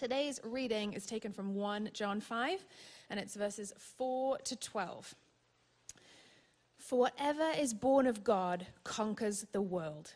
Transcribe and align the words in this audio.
Today's 0.00 0.40
reading 0.42 0.94
is 0.94 1.04
taken 1.04 1.30
from 1.30 1.54
1 1.54 1.90
John 1.92 2.22
5, 2.22 2.64
and 3.10 3.20
it's 3.20 3.36
verses 3.36 3.74
4 3.76 4.38
to 4.38 4.56
12. 4.56 5.14
For 6.78 7.00
whatever 7.00 7.50
is 7.58 7.74
born 7.74 8.06
of 8.06 8.24
God 8.24 8.66
conquers 8.82 9.44
the 9.52 9.60
world. 9.60 10.14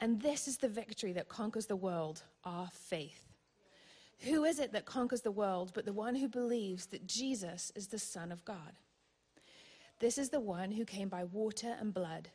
And 0.00 0.20
this 0.20 0.48
is 0.48 0.56
the 0.56 0.68
victory 0.68 1.12
that 1.12 1.28
conquers 1.28 1.66
the 1.66 1.76
world 1.76 2.24
our 2.42 2.70
faith. 2.72 3.28
Who 4.22 4.42
is 4.42 4.58
it 4.58 4.72
that 4.72 4.84
conquers 4.84 5.20
the 5.20 5.30
world 5.30 5.70
but 5.76 5.84
the 5.84 5.92
one 5.92 6.16
who 6.16 6.26
believes 6.26 6.86
that 6.86 7.06
Jesus 7.06 7.70
is 7.76 7.86
the 7.86 8.00
Son 8.00 8.32
of 8.32 8.44
God? 8.44 8.72
This 10.00 10.18
is 10.18 10.30
the 10.30 10.40
one 10.40 10.72
who 10.72 10.84
came 10.84 11.08
by 11.08 11.22
water 11.22 11.76
and 11.78 11.94
blood, 11.94 12.30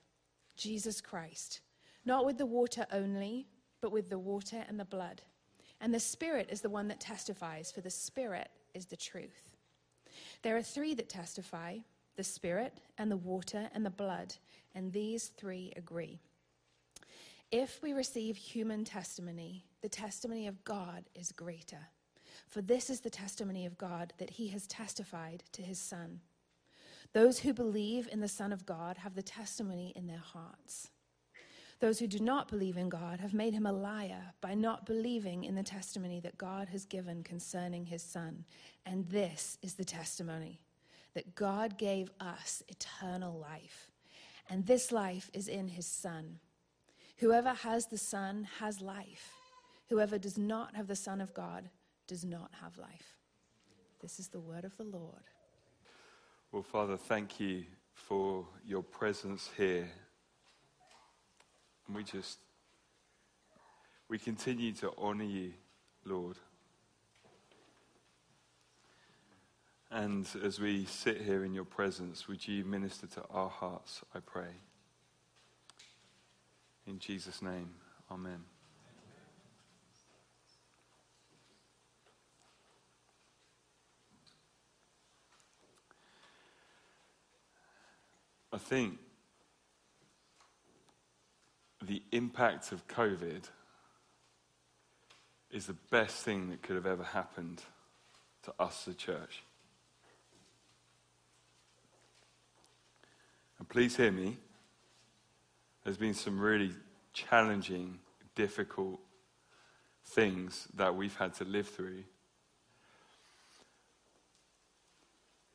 Jesus 0.56 1.02
Christ, 1.02 1.60
not 2.06 2.26
with 2.26 2.38
the 2.38 2.46
water 2.46 2.86
only, 2.90 3.48
but 3.82 3.92
with 3.92 4.10
the 4.10 4.18
water 4.18 4.64
and 4.70 4.80
the 4.80 4.86
blood. 4.86 5.24
And 5.82 5.94
the 5.94 6.00
Spirit 6.00 6.50
is 6.52 6.62
the 6.62 6.70
one 6.70 6.88
that 6.88 7.00
testifies, 7.00 7.72
for 7.72 7.82
the 7.82 7.90
Spirit 7.90 8.50
is 8.74 8.86
the 8.86 8.98
truth. 8.98 9.52
There 10.42 10.56
are 10.56 10.62
three 10.62 10.94
that 10.96 11.10
testify 11.10 11.80
the 12.16 12.24
Spirit, 12.24 12.80
and 12.98 13.12
the 13.12 13.18
water, 13.18 13.70
and 13.74 13.86
the 13.86 13.90
blood, 13.90 14.36
and 14.74 14.92
these 14.92 15.28
three 15.28 15.74
agree. 15.76 16.20
If 17.52 17.82
we 17.82 17.94
receive 17.94 18.38
human 18.38 18.84
testimony, 18.84 19.66
the 19.82 19.90
testimony 19.90 20.48
of 20.48 20.64
God 20.64 21.04
is 21.14 21.32
greater. 21.32 21.90
For 22.48 22.62
this 22.62 22.90
is 22.90 23.02
the 23.02 23.10
testimony 23.10 23.66
of 23.66 23.78
God 23.78 24.14
that 24.18 24.32
he 24.32 24.48
has 24.50 24.68
testified 24.68 25.44
to 25.54 25.62
his 25.62 25.80
Son. 25.80 26.22
Those 27.14 27.40
who 27.40 27.54
believe 27.54 28.08
in 28.12 28.20
the 28.20 28.28
Son 28.28 28.52
of 28.52 28.66
God 28.66 28.98
have 28.98 29.16
the 29.16 29.22
testimony 29.22 29.94
in 29.96 30.08
their 30.08 30.18
hearts. 30.18 30.90
Those 31.80 32.00
who 32.00 32.08
do 32.08 32.20
not 32.20 32.48
believe 32.48 32.78
in 32.78 32.88
God 32.88 33.20
have 33.20 33.34
made 33.34 33.54
him 33.54 33.66
a 33.66 33.72
liar 33.72 34.34
by 34.40 34.54
not 34.54 34.86
believing 34.86 35.44
in 35.44 35.56
the 35.56 35.64
testimony 35.64 36.20
that 36.22 36.38
God 36.38 36.70
has 36.70 36.86
given 36.86 37.22
concerning 37.22 37.86
his 37.86 38.02
Son. 38.02 38.46
And 38.86 39.08
this 39.10 39.58
is 39.62 39.74
the 39.74 39.84
testimony 39.84 40.62
that 41.16 41.36
God 41.36 41.78
gave 41.78 42.12
us 42.20 42.64
eternal 42.70 43.38
life. 43.38 43.92
And 44.50 44.66
this 44.66 44.92
life 44.92 45.30
is 45.34 45.48
in 45.48 45.68
his 45.68 45.86
Son. 45.86 46.40
Whoever 47.18 47.54
has 47.54 47.88
the 47.88 47.98
Son 47.98 48.48
has 48.60 48.80
life. 48.80 49.34
Whoever 49.90 50.18
does 50.18 50.38
not 50.38 50.76
have 50.76 50.88
the 50.88 50.96
Son 50.96 51.20
of 51.20 51.34
God 51.34 51.70
does 52.08 52.24
not 52.24 52.52
have 52.62 52.78
life. 52.78 53.18
This 54.02 54.20
is 54.20 54.30
the 54.30 54.40
word 54.40 54.64
of 54.64 54.78
the 54.78 54.84
Lord. 54.84 55.24
Well, 56.52 56.64
Father, 56.64 56.96
thank 56.96 57.40
you 57.40 57.66
for 57.94 58.46
your 58.66 58.84
presence 58.84 59.50
here 59.58 59.90
and 61.88 61.96
we 61.96 62.04
just, 62.04 62.40
we 64.10 64.18
continue 64.18 64.72
to 64.74 64.92
honor 64.98 65.24
you, 65.24 65.54
Lord. 66.06 66.38
And 69.92 70.28
as 70.44 70.60
we 70.60 70.86
sit 70.86 71.22
here 71.22 71.46
in 71.46 71.54
your 71.54 71.64
presence, 71.64 72.28
would 72.28 72.48
you 72.48 72.66
minister 72.66 73.08
to 73.08 73.24
our 73.30 73.50
hearts, 73.50 74.02
I 74.14 74.20
pray. 74.20 74.52
In 76.88 77.00
Jesus' 77.00 77.42
name, 77.42 77.70
amen. 78.12 78.44
I 88.52 88.58
think 88.58 89.00
the 91.88 92.02
impact 92.12 92.72
of 92.72 92.88
COVID 92.88 93.44
is 95.52 95.66
the 95.68 95.76
best 95.92 96.24
thing 96.24 96.50
that 96.50 96.62
could 96.62 96.76
have 96.76 96.86
ever 96.86 97.04
happened 97.04 97.62
to 98.44 98.54
us, 98.60 98.86
the 98.86 98.94
church. 98.94 99.44
And 103.60 103.68
please 103.68 103.96
hear 103.96 104.12
me. 104.12 104.38
There's 105.84 105.98
been 105.98 106.14
some 106.14 106.40
really 106.40 106.72
challenging, 107.14 108.00
difficult 108.36 109.00
things 110.04 110.68
that 110.76 110.96
we've 110.96 111.16
had 111.16 111.34
to 111.36 111.46
live 111.46 111.68
through. 111.68 112.04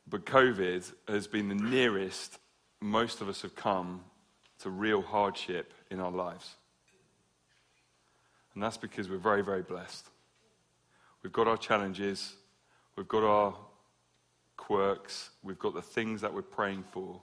But 0.09 0.25
COVID 0.25 0.93
has 1.09 1.27
been 1.27 1.49
the 1.49 1.55
nearest 1.55 2.39
most 2.81 3.21
of 3.21 3.29
us 3.29 3.43
have 3.43 3.55
come 3.55 4.03
to 4.61 4.71
real 4.71 5.03
hardship 5.03 5.73
in 5.91 6.01
our 6.01 6.11
lives. 6.11 6.57
And 8.55 8.63
that's 8.63 8.77
because 8.77 9.09
we're 9.09 9.19
very, 9.19 9.43
very 9.43 9.63
blessed. 9.63 10.07
We've 11.23 11.33
got 11.33 11.47
our 11.49 11.57
challenges, 11.57 12.35
we've 12.97 13.09
got 13.09 13.23
our 13.23 13.55
quirks, 14.57 15.31
we've 15.43 15.59
got 15.59 15.75
the 15.75 15.83
things 15.83 16.21
that 16.21 16.33
we're 16.33 16.43
praying 16.43 16.85
for. 16.93 17.21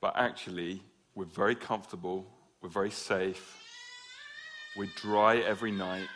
But 0.00 0.14
actually, 0.16 0.82
we're 1.14 1.24
very 1.24 1.54
comfortable, 1.54 2.26
we're 2.60 2.68
very 2.68 2.90
safe, 2.90 3.62
we're 4.76 4.90
dry 4.96 5.38
every 5.38 5.72
night. 5.72 6.08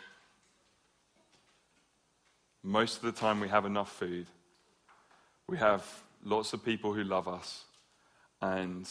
Most 2.61 2.97
of 2.97 3.03
the 3.03 3.11
time, 3.11 3.39
we 3.39 3.47
have 3.47 3.65
enough 3.65 3.91
food. 3.91 4.27
We 5.47 5.57
have 5.57 5.83
lots 6.23 6.53
of 6.53 6.63
people 6.63 6.93
who 6.93 7.03
love 7.03 7.27
us, 7.27 7.63
and 8.41 8.87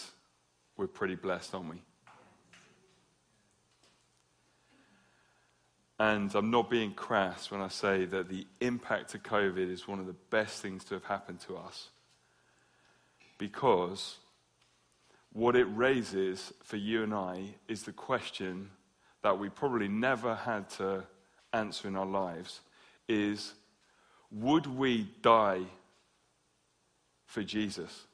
we're 0.78 0.86
pretty 0.86 1.16
blessed, 1.16 1.54
aren't 1.54 1.68
we? 1.68 1.82
And 5.98 6.32
I'm 6.34 6.50
not 6.52 6.70
being 6.70 6.92
crass 6.92 7.50
when 7.50 7.60
I 7.60 7.66
say 7.66 8.04
that 8.06 8.28
the 8.28 8.46
impact 8.60 9.14
of 9.16 9.24
COVID 9.24 9.70
is 9.70 9.88
one 9.88 9.98
of 9.98 10.06
the 10.06 10.14
best 10.30 10.62
things 10.62 10.84
to 10.84 10.94
have 10.94 11.04
happened 11.04 11.40
to 11.40 11.56
us. 11.56 11.88
Because 13.36 14.16
what 15.32 15.56
it 15.56 15.64
raises 15.64 16.52
for 16.62 16.76
you 16.76 17.02
and 17.02 17.12
I 17.12 17.54
is 17.66 17.82
the 17.82 17.92
question 17.92 18.70
that 19.22 19.38
we 19.38 19.48
probably 19.48 19.88
never 19.88 20.36
had 20.36 20.70
to 20.70 21.02
answer 21.52 21.88
in 21.88 21.96
our 21.96 22.06
lives 22.06 22.60
is 23.08 23.54
would 24.30 24.66
we 24.66 25.08
die 25.22 25.62
for 27.26 27.42
Jesus? 27.42 28.04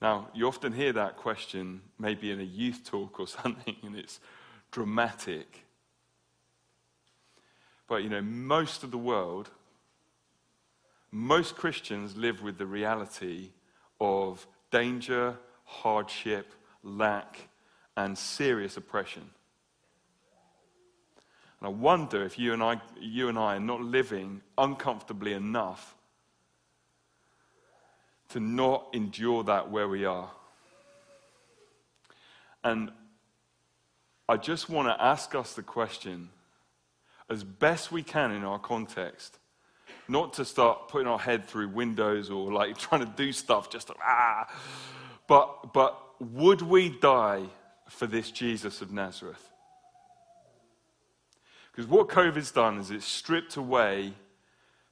Now, 0.00 0.28
you 0.32 0.46
often 0.48 0.72
hear 0.72 0.92
that 0.94 1.16
question 1.16 1.82
maybe 1.98 2.30
in 2.30 2.40
a 2.40 2.44
youth 2.44 2.84
talk 2.84 3.20
or 3.20 3.26
something, 3.26 3.76
and 3.82 3.96
it's 3.96 4.20
dramatic. 4.70 5.66
But, 7.88 8.02
you 8.02 8.08
know, 8.08 8.22
most 8.22 8.82
of 8.84 8.90
the 8.90 8.98
world, 8.98 9.50
most 11.10 11.56
Christians 11.56 12.16
live 12.16 12.40
with 12.40 12.56
the 12.56 12.66
reality 12.66 13.50
of 14.00 14.46
danger, 14.70 15.36
hardship, 15.64 16.52
lack, 16.82 17.48
and 17.96 18.16
serious 18.16 18.76
oppression. 18.76 19.28
And 21.60 21.66
I 21.66 21.70
wonder 21.70 22.24
if 22.24 22.38
you 22.38 22.54
and 22.54 22.62
I, 22.62 22.80
you 22.98 23.28
and 23.28 23.38
I 23.38 23.56
are 23.56 23.60
not 23.60 23.82
living 23.82 24.40
uncomfortably 24.56 25.34
enough 25.34 25.94
to 28.30 28.40
not 28.40 28.88
endure 28.92 29.42
that 29.44 29.70
where 29.70 29.88
we 29.88 30.04
are. 30.04 30.30
And 32.62 32.90
I 34.28 34.36
just 34.36 34.68
want 34.68 34.88
to 34.88 35.02
ask 35.02 35.34
us 35.34 35.54
the 35.54 35.62
question, 35.62 36.28
as 37.28 37.42
best 37.42 37.90
we 37.90 38.02
can 38.02 38.30
in 38.32 38.44
our 38.44 38.58
context, 38.58 39.38
not 40.08 40.32
to 40.34 40.44
start 40.44 40.88
putting 40.88 41.06
our 41.06 41.18
head 41.18 41.46
through 41.46 41.68
windows 41.68 42.30
or 42.30 42.52
like 42.52 42.76
trying 42.78 43.04
to 43.04 43.12
do 43.16 43.32
stuff 43.32 43.70
just 43.70 43.88
to, 43.88 43.94
ah, 44.02 44.46
but, 45.26 45.72
but 45.72 45.98
would 46.20 46.62
we 46.62 46.90
die 46.90 47.44
for 47.88 48.06
this 48.06 48.30
Jesus 48.30 48.82
of 48.82 48.92
Nazareth? 48.92 49.50
Because 51.72 51.88
what 51.88 52.08
COVID's 52.08 52.50
done 52.50 52.78
is 52.78 52.90
it's 52.90 53.06
stripped 53.06 53.56
away 53.56 54.12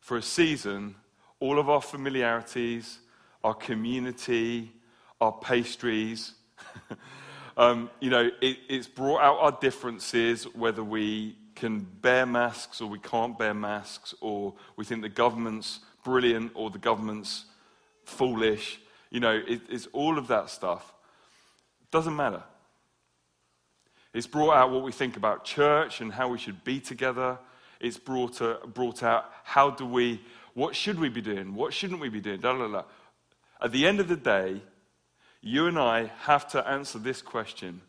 for 0.01 0.17
a 0.17 0.23
season 0.23 0.95
all 1.41 1.59
of 1.59 1.69
our 1.69 1.83
familiarities, 1.83 2.99
our 3.45 3.55
community, 3.55 4.73
our 5.21 5.33
pastries. 5.33 6.33
um, 7.57 7.91
you 8.01 8.11
know, 8.11 8.31
it, 8.41 8.59
it's 8.69 8.87
brought 8.87 9.21
out 9.21 9.39
our 9.39 9.59
differences, 9.61 10.45
whether 10.55 10.85
we 10.85 11.37
can 11.55 11.81
bear 11.81 12.25
masks 12.25 12.81
or 12.81 12.89
we 12.89 13.01
can't 13.01 13.37
bear 13.37 13.55
masks, 13.55 14.15
or 14.21 14.55
we 14.77 14.85
think 14.85 15.03
the 15.03 15.09
government's 15.09 15.81
brilliant 16.05 16.53
or 16.55 16.71
the 16.71 16.79
government's 16.79 17.47
foolish. 18.05 18.81
You 19.11 19.21
know, 19.21 19.43
it, 19.47 19.63
it's 19.69 19.87
all 19.93 20.19
of 20.19 20.29
that 20.29 20.51
stuff. 20.51 20.93
Doesn't 21.91 22.15
matter. 22.15 22.43
It's 24.15 24.27
brought 24.27 24.55
out 24.55 24.71
what 24.71 24.83
we 24.83 24.93
think 24.93 25.17
about 25.17 25.45
church 25.45 26.01
and 26.01 26.13
how 26.13 26.29
we 26.29 26.39
should 26.39 26.65
be 26.65 26.81
together. 26.81 27.39
It's 27.81 27.99
brought, 27.99 28.41
uh, 28.41 28.59
brought 28.67 29.03
out 29.03 29.31
how 29.45 29.71
do 29.71 29.87
we, 29.87 30.21
what 30.55 30.75
should 30.75 30.99
we 30.99 31.09
be 31.09 31.21
doing? 31.21 31.55
What 31.55 31.73
shouldn't 31.73 32.01
we 32.01 32.09
be 32.09 32.21
doing? 32.21 32.41
Da, 32.41 32.57
da, 32.57 32.69
da. 32.69 32.83
At 33.61 33.73
the 33.73 33.87
end 33.87 34.01
of 34.01 34.09
the 34.09 34.17
day, 34.17 34.63
you 35.41 35.67
and 35.67 35.79
I 35.79 36.11
have 36.21 36.49
to 36.49 36.67
answer 36.67 36.99
this 36.99 37.23
question 37.23 37.81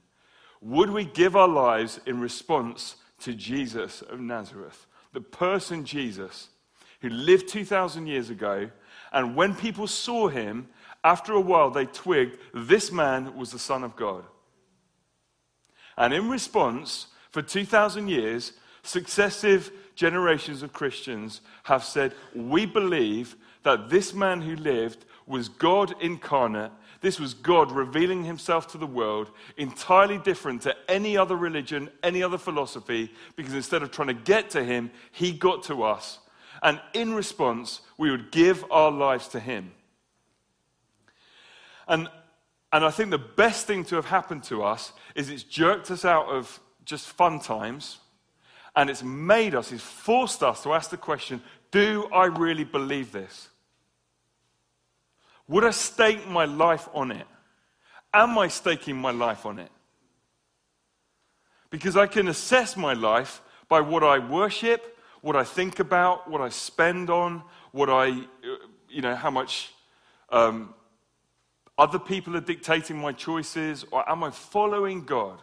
Would 0.61 0.89
we 0.89 1.05
give 1.05 1.35
our 1.35 1.47
lives 1.47 1.99
in 2.05 2.19
response 2.19 2.95
to 3.21 3.33
Jesus 3.33 4.01
of 4.01 4.19
Nazareth, 4.19 4.85
the 5.13 5.21
person 5.21 5.85
Jesus 5.85 6.49
who 7.01 7.09
lived 7.09 7.47
2,000 7.47 8.07
years 8.07 8.29
ago? 8.29 8.69
And 9.11 9.35
when 9.35 9.55
people 9.55 9.87
saw 9.87 10.27
him, 10.27 10.69
after 11.03 11.33
a 11.33 11.41
while 11.41 11.71
they 11.71 11.85
twigged 11.85 12.37
this 12.53 12.91
man 12.91 13.35
was 13.35 13.51
the 13.51 13.59
Son 13.59 13.83
of 13.83 13.95
God. 13.95 14.23
And 15.97 16.13
in 16.13 16.29
response, 16.29 17.07
for 17.31 17.41
2,000 17.41 18.07
years, 18.07 18.53
successive 18.83 19.71
generations 19.95 20.63
of 20.63 20.73
Christians 20.73 21.41
have 21.63 21.83
said, 21.83 22.13
We 22.33 22.65
believe 22.65 23.35
that 23.63 23.89
this 23.89 24.13
man 24.13 24.41
who 24.41 24.55
lived 24.55 25.05
was 25.29 25.47
God 25.47 25.93
incarnate. 26.01 26.71
This 27.01 27.19
was 27.19 27.33
God 27.33 27.71
revealing 27.71 28.25
himself 28.25 28.67
to 28.71 28.77
the 28.77 28.87
world, 28.87 29.31
entirely 29.55 30.17
different 30.17 30.63
to 30.63 30.75
any 30.89 31.15
other 31.15 31.37
religion, 31.37 31.89
any 32.03 32.23
other 32.23 32.37
philosophy, 32.37 33.13
because 33.35 33.53
instead 33.53 33.83
of 33.83 33.91
trying 33.91 34.09
to 34.09 34.13
get 34.15 34.49
to 34.49 34.63
him, 34.63 34.91
he 35.11 35.31
got 35.31 35.63
to 35.63 35.83
us. 35.83 36.19
And 36.61 36.81
in 36.93 37.13
response, 37.13 37.81
we 37.97 38.11
would 38.11 38.31
give 38.31 38.65
our 38.71 38.91
lives 38.91 39.29
to 39.29 39.39
him. 39.39 39.71
And, 41.87 42.09
and 42.73 42.83
I 42.83 42.89
think 42.89 43.11
the 43.11 43.17
best 43.17 43.65
thing 43.67 43.85
to 43.85 43.95
have 43.95 44.05
happened 44.05 44.43
to 44.45 44.63
us 44.63 44.91
is 45.15 45.29
it's 45.29 45.43
jerked 45.43 45.89
us 45.91 46.03
out 46.03 46.27
of 46.27 46.59
just 46.85 47.07
fun 47.07 47.39
times 47.39 47.99
and 48.75 48.89
it's 48.89 49.03
made 49.03 49.55
us, 49.55 49.71
it's 49.71 49.83
forced 49.83 50.41
us 50.43 50.63
to 50.63 50.73
ask 50.73 50.89
the 50.89 50.97
question 50.97 51.41
do 51.71 52.09
I 52.11 52.25
really 52.25 52.63
believe 52.63 53.11
this? 53.11 53.49
Would 55.49 55.65
I 55.65 55.71
stake 55.71 56.27
my 56.27 56.45
life 56.45 56.87
on 56.93 57.11
it? 57.11 57.25
Am 58.13 58.37
I 58.37 58.47
staking 58.47 58.95
my 58.95 59.11
life 59.11 59.45
on 59.45 59.59
it? 59.59 59.71
Because 61.71 61.97
I 61.97 62.07
can 62.07 62.27
assess 62.27 62.77
my 62.77 62.93
life 62.93 63.41
by 63.67 63.81
what 63.81 64.03
I 64.03 64.19
worship, 64.19 64.97
what 65.21 65.35
I 65.35 65.43
think 65.43 65.79
about, 65.79 66.29
what 66.29 66.39
I 66.39 66.49
spend 66.49 67.09
on, 67.09 67.43
what 67.71 67.89
I, 67.89 68.05
you 68.89 69.01
know, 69.01 69.15
how 69.15 69.31
much 69.31 69.73
um, 70.29 70.73
other 71.77 71.99
people 71.99 72.37
are 72.37 72.41
dictating 72.41 72.97
my 72.97 73.11
choices, 73.11 73.85
or 73.91 74.07
am 74.09 74.23
I 74.23 74.29
following 74.29 75.03
God? 75.03 75.39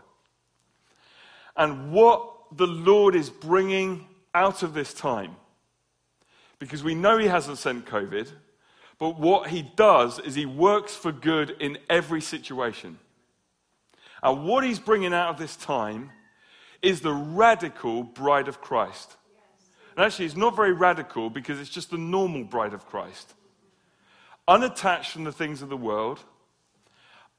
And 1.57 1.93
what 1.93 2.33
the 2.57 2.67
Lord 2.67 3.17
is 3.17 3.29
bringing 3.29 4.07
out 4.35 4.63
of 4.63 4.73
this 4.73 4.95
time, 4.95 5.37
because 6.59 6.85
we 6.85 6.95
know 6.95 7.19
He 7.19 7.27
hasn't 7.27 7.59
sent 7.59 7.87
COVID, 7.87 8.31
but 8.99 9.19
what 9.19 9.51
He 9.51 9.63
does 9.63 10.19
is 10.19 10.35
He 10.35 10.47
works 10.47 10.95
for 10.95 11.13
good 11.13 11.57
in 11.61 11.79
every 11.89 12.21
situation. 12.21 12.99
And 14.23 14.45
what 14.45 14.65
He's 14.65 14.79
bringing 14.79 15.13
out 15.13 15.31
of 15.31 15.39
this 15.39 15.57
time 15.57 16.11
is 16.83 17.01
the 17.01 17.13
radical 17.13 18.03
bride 18.03 18.49
of 18.49 18.61
Christ. 18.61 19.17
And 19.97 20.05
actually, 20.05 20.27
it's 20.27 20.37
not 20.37 20.57
very 20.57 20.73
radical 20.73 21.31
because 21.31 21.59
it's 21.59 21.71
just 21.71 21.91
the 21.91 21.99
normal 21.99 22.45
bride 22.45 22.75
of 22.75 22.87
Christ. 22.87 23.35
Unattached 24.47 25.13
from 25.13 25.25
the 25.25 25.33
things 25.33 25.63
of 25.63 25.69
the 25.69 25.77
world, 25.77 26.21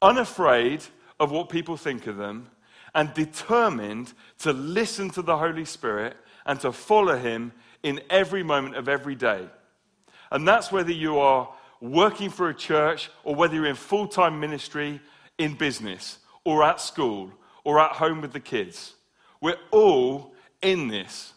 unafraid 0.02 0.84
of 1.20 1.32
what 1.32 1.50
people 1.50 1.78
think 1.78 2.08
of 2.08 2.18
them, 2.18 2.50
and 2.96 3.14
determined 3.14 4.14
to 4.40 4.54
listen 4.54 5.10
to 5.12 5.22
the 5.22 5.38
Holy 5.38 5.66
Spirit 5.66 6.18
and 6.46 6.60
to 6.62 6.72
follow 6.72 7.18
Him 7.18 7.52
in 7.84 8.02
every 8.10 8.44
moment 8.44 8.76
of 8.76 8.90
every 8.90 9.16
day. 9.16 9.48
And 10.32 10.48
that's 10.48 10.72
whether 10.72 10.92
you 10.92 11.20
are 11.20 11.50
working 11.82 12.30
for 12.30 12.50
a 12.50 12.54
church 12.54 13.10
or 13.24 13.36
whether 13.36 13.56
you're 13.56 13.66
in 13.66 13.76
full 13.76 14.08
time 14.08 14.40
ministry, 14.40 15.00
in 15.38 15.54
business, 15.56 16.20
or 16.44 16.64
at 16.64 16.82
school, 16.82 17.32
or 17.64 17.80
at 17.80 17.92
home 17.94 18.22
with 18.22 18.34
the 18.34 18.40
kids. 18.40 18.96
We're 19.42 19.60
all 19.72 20.34
in 20.62 20.88
this. 20.88 21.34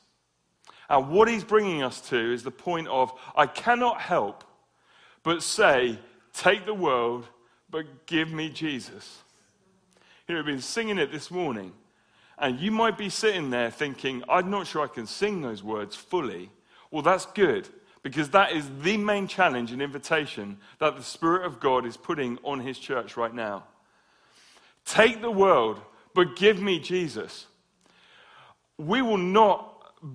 And 0.89 1.11
what 1.11 1.29
he's 1.29 1.45
bringing 1.45 1.83
us 1.83 2.01
to 2.09 2.33
is 2.33 2.43
the 2.43 2.51
point 2.51 2.89
of 2.89 3.13
I 3.37 3.47
cannot 3.47 4.01
help 4.01 4.45
but 5.23 5.43
say, 5.43 5.99
Take 6.33 6.65
the 6.65 6.75
world, 6.75 7.27
but 7.71 8.07
give 8.07 8.31
me 8.31 8.49
Jesus. 8.49 9.19
You 10.27 10.35
know, 10.35 10.41
we've 10.41 10.55
been 10.55 10.63
singing 10.63 10.99
it 10.99 11.11
this 11.11 11.31
morning, 11.31 11.73
and 12.39 12.59
you 12.61 12.71
might 12.71 12.97
be 12.97 13.09
sitting 13.09 13.51
there 13.51 13.71
thinking, 13.71 14.23
I'm 14.29 14.49
not 14.49 14.69
sure 14.69 14.83
I 14.83 14.87
can 14.87 15.07
sing 15.07 15.43
those 15.43 15.63
words 15.63 15.97
fully. 15.97 16.51
Well, 16.91 17.03
that's 17.03 17.27
good, 17.27 17.69
because 18.03 18.31
that 18.31 18.53
is 18.53 18.69
the 18.83 18.97
main 18.97 19.27
challenge 19.27 19.73
and 19.73 19.83
invitation 19.83 20.59
that 20.79 20.97
the 20.97 21.03
Spirit 21.03 21.45
of 21.45 21.61
God 21.61 21.85
is 21.87 21.97
putting 21.97 22.39
on 22.45 22.61
His 22.61 22.79
church 22.79 23.17
right 23.17 23.35
now. 23.35 23.65
Take 24.85 25.21
the 25.21 25.31
world, 25.31 25.81
but 26.15 26.37
give 26.37 26.61
me 26.61 26.81
Jesus. 26.81 27.47
We 28.79 29.03
will 29.03 29.19
not 29.19 29.67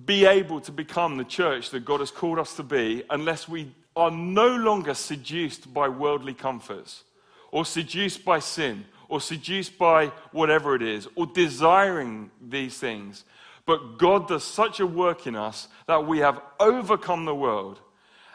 be 0.04 0.24
able 0.24 0.60
to 0.62 0.72
become 0.72 1.16
the 1.16 1.24
church 1.24 1.70
that 1.70 1.84
God 1.84 2.00
has 2.00 2.10
called 2.10 2.38
us 2.38 2.56
to 2.56 2.62
be 2.64 3.04
unless 3.08 3.48
we 3.48 3.72
are 3.94 4.10
no 4.10 4.48
longer 4.56 4.94
seduced 4.94 5.72
by 5.72 5.88
worldly 5.88 6.34
comforts 6.34 7.04
or 7.52 7.64
seduced 7.64 8.24
by 8.24 8.40
sin 8.40 8.84
or 9.08 9.20
seduced 9.20 9.78
by 9.78 10.06
whatever 10.32 10.74
it 10.74 10.82
is 10.82 11.08
or 11.14 11.26
desiring 11.26 12.30
these 12.46 12.76
things. 12.76 13.24
But 13.66 13.98
God 13.98 14.28
does 14.28 14.44
such 14.44 14.80
a 14.80 14.86
work 14.86 15.26
in 15.26 15.34
us 15.34 15.68
that 15.86 16.06
we 16.06 16.18
have 16.18 16.40
overcome 16.60 17.24
the 17.24 17.34
world 17.34 17.80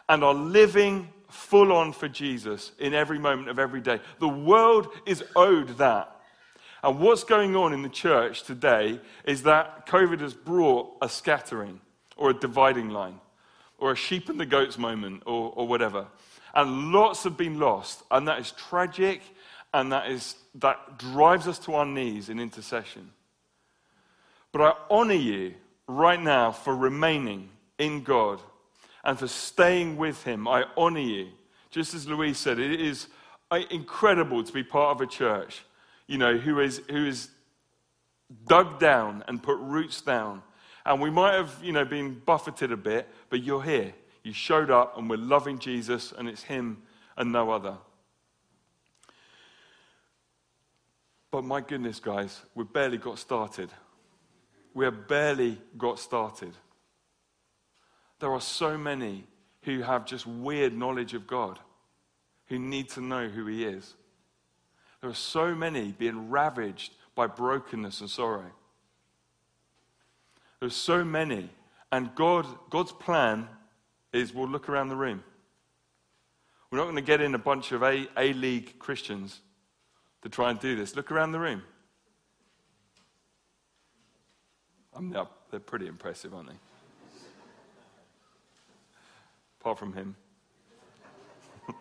and 0.10 0.24
are 0.24 0.34
living 0.34 1.08
full 1.30 1.72
on 1.72 1.94
for 1.94 2.10
Jesus 2.10 2.74
in 2.78 2.94
every 2.94 3.18
moment 3.18 3.50
of 3.50 3.58
every 3.58 3.80
day. 3.80 4.02
The 4.20 4.28
world 4.28 4.90
is 5.06 5.24
owed 5.36 5.78
that. 5.78 6.16
And 6.84 7.00
what's 7.00 7.24
going 7.24 7.56
on 7.56 7.74
in 7.74 7.82
the 7.82 7.90
church 7.90 8.44
today 8.44 9.00
is 9.24 9.44
that 9.44 9.88
COVID 9.88 10.20
has 10.20 10.34
brought 10.34 10.92
a 11.02 11.08
scattering 11.08 11.80
or 12.18 12.32
a 12.32 12.34
dividing 12.34 12.90
line 12.90 13.20
or 13.78 13.92
a 13.92 13.96
sheep 13.96 14.30
and 14.30 14.40
the 14.40 14.46
goats 14.46 14.78
moment 14.78 15.24
or, 15.26 15.54
or 15.56 15.68
whatever. 15.68 16.08
And 16.54 16.92
lots 16.92 17.24
have 17.24 17.38
been 17.38 17.60
lost. 17.60 18.04
And 18.12 18.28
that 18.28 18.40
is 18.40 18.52
tragic 18.52 19.22
and 19.74 19.92
that, 19.94 20.10
is, 20.10 20.36
that 20.56 21.00
drives 21.00 21.48
us 21.48 21.60
to 21.60 21.76
our 21.76 21.86
knees 21.86 22.30
in 22.30 22.40
intercession. 22.40 23.12
But 24.52 24.62
I 24.62 24.74
honor 24.90 25.14
you 25.14 25.54
right 25.88 26.22
now 26.22 26.52
for 26.52 26.76
remaining 26.76 27.50
in 27.78 28.04
God 28.04 28.42
and 29.04 29.18
for 29.18 29.28
staying 29.28 29.98
with 29.98 30.24
Him. 30.24 30.48
I 30.48 30.66
honor 30.78 31.00
you. 31.00 31.30
Just 31.70 31.94
as 31.94 32.08
Louise 32.08 32.38
said, 32.38 32.60
it 32.60 32.80
is 32.80 33.08
uh, 33.50 33.62
incredible 33.70 34.44
to 34.44 34.54
be 34.54 34.64
part 34.64 34.96
of 34.96 35.02
a 35.02 35.08
church 35.08 35.64
you 36.12 36.18
know, 36.18 36.36
who 36.36 36.60
is, 36.60 36.82
who 36.90 37.06
is 37.06 37.30
dug 38.46 38.82
down 38.82 39.24
and 39.30 39.42
put 39.42 39.58
roots 39.60 40.02
down. 40.02 40.44
And 40.86 41.02
we 41.02 41.10
might 41.10 41.36
have, 41.36 41.58
you 41.64 41.72
know, 41.72 41.86
been 41.86 42.20
buffeted 42.26 42.70
a 42.74 42.78
bit, 42.78 43.08
but 43.30 43.42
you're 43.44 43.64
here. 43.64 43.94
You 44.22 44.34
showed 44.34 44.70
up 44.70 44.98
and 44.98 45.10
we're 45.10 45.16
loving 45.16 45.58
Jesus 45.58 46.12
and 46.12 46.28
it's 46.28 46.44
Him 46.44 46.82
and 47.16 47.32
no 47.32 47.50
other. 47.50 47.78
But 51.32 51.46
my 51.46 51.62
goodness, 51.62 52.02
guys, 52.02 52.42
we've 52.56 52.72
barely 52.72 52.98
got 52.98 53.18
started. 53.18 53.70
We 54.74 54.86
have 54.86 55.08
barely 55.08 55.60
got 55.78 56.00
started. 56.00 56.54
There 58.20 58.32
are 58.32 58.42
so 58.42 58.78
many 58.78 59.26
who 59.64 59.82
have 59.82 60.06
just 60.06 60.26
weird 60.26 60.76
knowledge 60.76 61.14
of 61.14 61.28
God, 61.28 61.60
who 62.48 62.58
need 62.58 62.90
to 62.90 63.02
know 63.02 63.28
who 63.28 63.46
He 63.48 63.66
is. 63.66 63.96
There 65.02 65.10
are 65.10 65.16
so 65.16 65.56
many 65.56 65.92
being 65.92 66.30
ravaged 66.30 66.94
by 67.16 67.28
brokenness 67.28 68.02
and 68.02 68.10
sorrow. 68.10 68.52
There's 70.60 70.76
so 70.76 71.04
many. 71.04 71.50
And 71.92 72.14
God, 72.16 72.46
God's 72.70 72.92
plan 72.92 73.48
is 74.14 74.34
we'll 74.34 74.48
look 74.48 74.70
around 74.70 74.90
the 74.90 74.96
room. 74.96 75.24
We're 76.70 76.78
not 76.78 76.86
going 76.86 76.96
to 76.96 77.02
get 77.02 77.20
in 77.20 77.36
a 77.36 77.40
bunch 77.40 77.72
of 77.74 77.84
A, 77.84 78.08
a 78.16 78.32
league 78.34 78.80
Christians 78.80 79.42
to 80.22 80.30
try 80.30 80.52
and 80.52 80.60
do 80.60 80.76
this. 80.76 80.96
Look 80.96 81.12
around 81.12 81.34
the 81.34 81.40
room. 81.40 81.64
I 85.02 85.04
mean, 85.04 85.28
they're 85.50 85.60
pretty 85.60 85.88
impressive, 85.88 86.32
aren't 86.32 86.50
they? 86.50 86.56
Apart 89.60 89.80
from 89.80 89.94
him. 89.94 90.16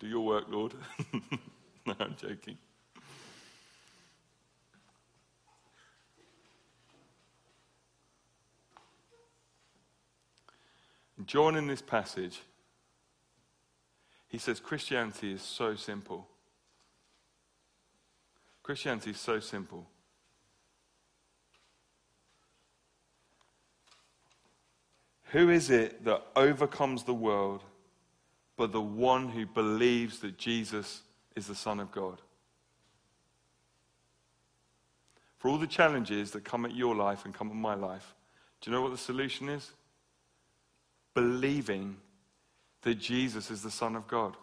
do 0.00 0.06
your 0.06 0.24
work, 0.24 0.46
Lord. 0.48 0.72
no, 1.86 1.94
I'm 2.00 2.16
joking. 2.16 2.56
John, 11.26 11.54
in 11.56 11.66
this 11.66 11.82
passage, 11.82 12.40
he 14.28 14.38
says 14.38 14.58
Christianity 14.58 15.32
is 15.32 15.42
so 15.42 15.74
simple. 15.76 16.26
Christianity 18.62 19.10
is 19.10 19.20
so 19.20 19.38
simple. 19.38 19.86
Who 25.32 25.50
is 25.50 25.70
it 25.70 26.04
that 26.04 26.22
overcomes 26.36 27.04
the 27.04 27.14
world 27.14 27.62
but 28.56 28.72
the 28.72 28.80
one 28.80 29.28
who 29.28 29.46
believes 29.46 30.18
that 30.20 30.36
Jesus 30.36 31.02
is 31.36 31.46
the 31.46 31.54
Son 31.54 31.78
of 31.78 31.92
God. 31.92 32.20
for 35.38 35.48
all 35.48 35.58
the 35.58 35.66
challenges 35.66 36.32
that 36.32 36.44
come 36.44 36.64
at 36.64 36.74
your 36.74 36.94
life 36.94 37.24
and 37.24 37.32
come 37.32 37.48
at 37.48 37.56
my 37.56 37.74
life, 37.74 38.14
do 38.60 38.70
you 38.70 38.76
know 38.76 38.82
what 38.82 38.90
the 38.90 38.98
solution 38.98 39.48
is? 39.48 39.70
Believing 41.14 41.96
that 42.82 42.96
Jesus 42.96 43.50
is 43.50 43.62
the 43.62 43.70
Son 43.70 43.96
of 43.96 44.06
God. 44.08 44.36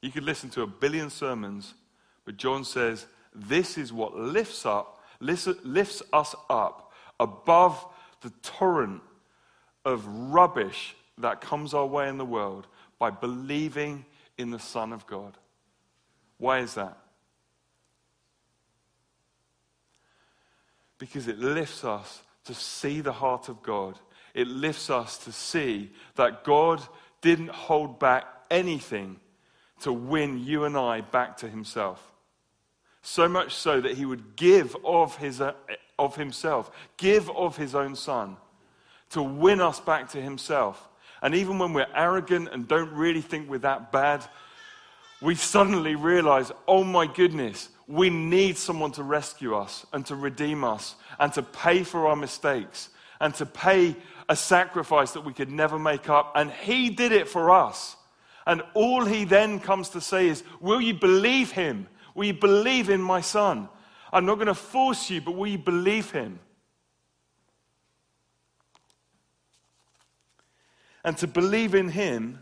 You 0.00 0.10
could 0.10 0.24
listen 0.24 0.50
to 0.50 0.62
a 0.62 0.66
billion 0.66 1.10
sermons, 1.10 1.74
but 2.24 2.36
John 2.36 2.64
says 2.64 3.06
this 3.34 3.76
is 3.76 3.92
what 3.92 4.16
lifts 4.16 4.64
up, 4.64 5.02
lifts 5.20 6.02
us 6.12 6.34
up 6.48 6.92
above 7.20 7.86
the 8.24 8.32
torrent 8.42 9.02
of 9.84 10.06
rubbish 10.06 10.96
that 11.18 11.42
comes 11.42 11.74
our 11.74 11.86
way 11.86 12.08
in 12.08 12.16
the 12.16 12.24
world 12.24 12.66
by 12.98 13.10
believing 13.10 14.04
in 14.38 14.50
the 14.50 14.58
Son 14.58 14.92
of 14.94 15.06
God. 15.06 15.36
Why 16.38 16.60
is 16.60 16.74
that? 16.74 16.96
Because 20.98 21.28
it 21.28 21.38
lifts 21.38 21.84
us 21.84 22.22
to 22.46 22.54
see 22.54 23.02
the 23.02 23.12
heart 23.12 23.50
of 23.50 23.62
God. 23.62 23.98
It 24.32 24.48
lifts 24.48 24.88
us 24.88 25.18
to 25.18 25.32
see 25.32 25.90
that 26.14 26.44
God 26.44 26.82
didn't 27.20 27.50
hold 27.50 27.98
back 27.98 28.24
anything 28.50 29.20
to 29.82 29.92
win 29.92 30.42
you 30.42 30.64
and 30.64 30.78
I 30.78 31.02
back 31.02 31.36
to 31.38 31.48
Himself. 31.48 32.02
So 33.02 33.28
much 33.28 33.54
so 33.54 33.82
that 33.82 33.98
He 33.98 34.06
would 34.06 34.34
give 34.34 34.74
of, 34.82 35.16
his, 35.16 35.42
of 35.98 36.16
Himself, 36.16 36.70
give 36.96 37.30
of 37.30 37.56
His 37.56 37.74
own 37.74 37.96
Son 37.96 38.36
to 39.10 39.22
win 39.22 39.60
us 39.60 39.80
back 39.80 40.10
to 40.10 40.20
Himself. 40.20 40.88
And 41.22 41.34
even 41.34 41.58
when 41.58 41.72
we're 41.72 41.86
arrogant 41.94 42.50
and 42.52 42.68
don't 42.68 42.92
really 42.92 43.20
think 43.20 43.48
we're 43.48 43.58
that 43.58 43.92
bad, 43.92 44.24
we 45.22 45.34
suddenly 45.34 45.94
realize, 45.94 46.52
oh 46.68 46.84
my 46.84 47.06
goodness, 47.06 47.70
we 47.86 48.10
need 48.10 48.58
someone 48.58 48.92
to 48.92 49.02
rescue 49.02 49.54
us 49.54 49.86
and 49.92 50.04
to 50.06 50.16
redeem 50.16 50.64
us 50.64 50.96
and 51.18 51.32
to 51.32 51.42
pay 51.42 51.82
for 51.82 52.08
our 52.08 52.16
mistakes 52.16 52.90
and 53.20 53.34
to 53.36 53.46
pay 53.46 53.96
a 54.28 54.36
sacrifice 54.36 55.12
that 55.12 55.24
we 55.24 55.32
could 55.32 55.50
never 55.50 55.78
make 55.78 56.08
up. 56.08 56.32
And 56.34 56.50
He 56.50 56.90
did 56.90 57.12
it 57.12 57.28
for 57.28 57.50
us. 57.50 57.96
And 58.46 58.62
all 58.74 59.04
He 59.04 59.24
then 59.24 59.60
comes 59.60 59.90
to 59.90 60.00
say 60.00 60.28
is, 60.28 60.42
Will 60.60 60.80
you 60.80 60.94
believe 60.94 61.52
Him? 61.52 61.86
Will 62.14 62.26
you 62.26 62.34
believe 62.34 62.90
in 62.90 63.00
my 63.00 63.20
Son? 63.20 63.68
I'm 64.14 64.26
not 64.26 64.36
going 64.36 64.46
to 64.46 64.54
force 64.54 65.10
you, 65.10 65.20
but 65.20 65.32
will 65.32 65.48
you 65.48 65.58
believe 65.58 66.12
Him? 66.12 66.38
And 71.04 71.18
to 71.18 71.26
believe 71.26 71.74
in 71.74 71.88
Him 71.88 72.38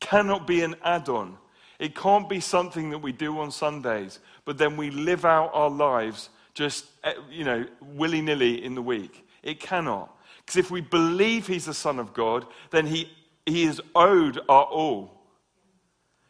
cannot 0.00 0.46
be 0.46 0.62
an 0.62 0.76
add 0.84 1.08
on. 1.08 1.38
It 1.78 1.94
can't 1.94 2.28
be 2.28 2.40
something 2.40 2.90
that 2.90 2.98
we 2.98 3.10
do 3.10 3.40
on 3.40 3.50
Sundays, 3.50 4.20
but 4.44 4.58
then 4.58 4.76
we 4.76 4.90
live 4.90 5.24
out 5.24 5.50
our 5.54 5.70
lives 5.70 6.28
just, 6.52 6.84
eh, 7.04 7.14
you 7.30 7.44
know, 7.44 7.64
willy 7.80 8.20
nilly 8.20 8.62
in 8.62 8.74
the 8.74 8.82
week. 8.82 9.26
It 9.42 9.60
cannot. 9.60 10.14
Because 10.44 10.58
if 10.58 10.70
we 10.70 10.82
believe 10.82 11.46
He's 11.46 11.64
the 11.64 11.74
Son 11.74 11.98
of 11.98 12.12
God, 12.12 12.46
then 12.70 12.86
He, 12.86 13.10
he 13.46 13.64
is 13.64 13.80
owed 13.94 14.40
our 14.46 14.64
all. 14.64 15.22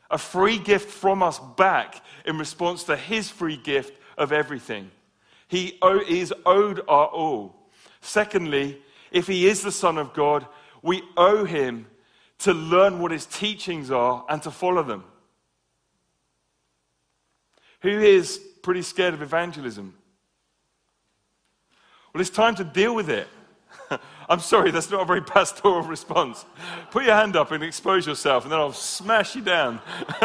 A 0.09 0.19
free 0.19 0.59
gift 0.59 0.89
from 0.89 1.21
us 1.21 1.41
back 1.57 2.01
in 2.25 2.39
response 2.39 2.85
to 2.85 2.97
His 2.97 3.29
free 3.29 3.57
gift 3.57 3.93
of 4.17 4.33
everything. 4.33 4.91
He, 5.49 5.79
is 6.09 6.33
owed 6.47 6.81
our 6.89 7.07
all. 7.07 7.55
Secondly, 8.01 8.79
if 9.11 9.27
He 9.27 9.47
is 9.47 9.63
the 9.63 9.73
Son 9.73 9.99
of 9.99 10.15
God, 10.15 10.47
we 10.83 11.03
owe 11.17 11.45
Him 11.45 11.87
to 12.39 12.53
learn 12.53 12.99
what 12.99 13.13
His 13.13 13.27
teachings 13.27 13.91
are 13.91 14.25
and 14.29 14.43
to 14.43 14.51
follow 14.51 14.83
them. 14.83 15.05
Who 17.83 17.91
is 17.91 18.41
pretty 18.63 18.83
scared 18.83 19.15
of 19.15 19.23
evangelism? 19.23 19.95
Well, 22.13 22.21
it's 22.21 22.31
time 22.31 22.55
to 22.57 22.65
deal 22.65 22.95
with 22.95 23.11
it. 23.11 23.29
I'm 24.29 24.41
sorry, 24.41 24.71
that's 24.71 24.91
not 24.91 25.03
a 25.03 25.05
very 25.05 25.21
pastoral 25.35 25.83
response. 25.83 26.45
Put 26.91 27.05
your 27.05 27.15
hand 27.15 27.37
up 27.37 27.51
and 27.51 27.63
expose 27.63 28.07
yourself, 28.07 28.45
and 28.45 28.53
then 28.53 28.59
I'll 28.59 28.73
smash 28.73 29.35
you 29.35 29.43
down. 29.43 29.81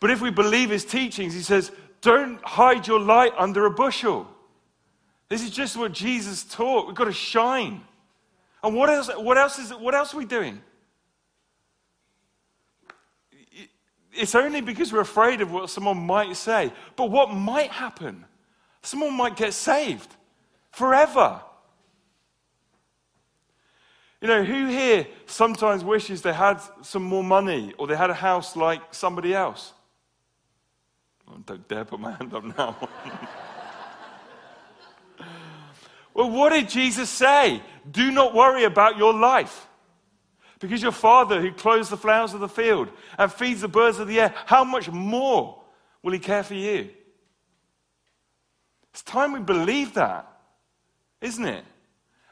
but 0.00 0.05
if 0.16 0.22
we 0.22 0.30
believe 0.30 0.70
his 0.70 0.84
teachings, 0.84 1.34
he 1.34 1.42
says, 1.42 1.70
don't 2.00 2.42
hide 2.44 2.86
your 2.86 3.00
light 3.00 3.32
under 3.38 3.66
a 3.66 3.70
bushel. 3.70 4.26
This 5.28 5.42
is 5.42 5.50
just 5.50 5.76
what 5.76 5.92
Jesus 5.92 6.44
taught. 6.44 6.86
We've 6.86 6.96
got 6.96 7.04
to 7.04 7.12
shine. 7.12 7.82
And 8.62 8.74
what 8.74 8.88
else, 8.88 9.10
what 9.16 9.38
else, 9.38 9.58
is, 9.58 9.70
what 9.70 9.94
else 9.94 10.14
are 10.14 10.18
we 10.18 10.24
doing? 10.24 10.60
It's 14.12 14.34
only 14.34 14.60
because 14.60 14.92
we're 14.92 15.00
afraid 15.00 15.40
of 15.40 15.52
what 15.52 15.68
someone 15.68 15.98
might 15.98 16.34
say. 16.36 16.72
But 16.96 17.10
what 17.10 17.30
might 17.30 17.70
happen? 17.70 18.24
Someone 18.82 19.12
might 19.12 19.36
get 19.36 19.52
saved 19.52 20.08
forever. 20.70 21.40
You 24.22 24.28
know, 24.28 24.42
who 24.42 24.66
here 24.66 25.06
sometimes 25.26 25.84
wishes 25.84 26.22
they 26.22 26.32
had 26.32 26.60
some 26.82 27.02
more 27.02 27.24
money 27.24 27.74
or 27.78 27.86
they 27.86 27.96
had 27.96 28.08
a 28.08 28.14
house 28.14 28.56
like 28.56 28.80
somebody 28.94 29.34
else? 29.34 29.74
I 31.36 31.38
don't 31.44 31.68
dare 31.68 31.84
put 31.84 32.00
my 32.00 32.12
hand 32.12 32.32
up 32.32 32.44
now. 32.44 32.76
well, 36.14 36.30
what 36.30 36.50
did 36.50 36.68
Jesus 36.68 37.10
say? 37.10 37.62
Do 37.90 38.10
not 38.10 38.34
worry 38.34 38.64
about 38.64 38.96
your 38.96 39.12
life. 39.12 39.66
Because 40.58 40.82
your 40.82 40.92
Father, 40.92 41.40
who 41.40 41.52
clothes 41.52 41.90
the 41.90 41.98
flowers 41.98 42.32
of 42.32 42.40
the 42.40 42.48
field 42.48 42.88
and 43.18 43.30
feeds 43.30 43.60
the 43.60 43.68
birds 43.68 43.98
of 43.98 44.08
the 44.08 44.18
air, 44.18 44.34
how 44.46 44.64
much 44.64 44.90
more 44.90 45.62
will 46.02 46.12
He 46.12 46.18
care 46.18 46.42
for 46.42 46.54
you? 46.54 46.88
It's 48.90 49.02
time 49.02 49.32
we 49.32 49.40
believe 49.40 49.92
that, 49.94 50.26
isn't 51.20 51.44
it? 51.44 51.64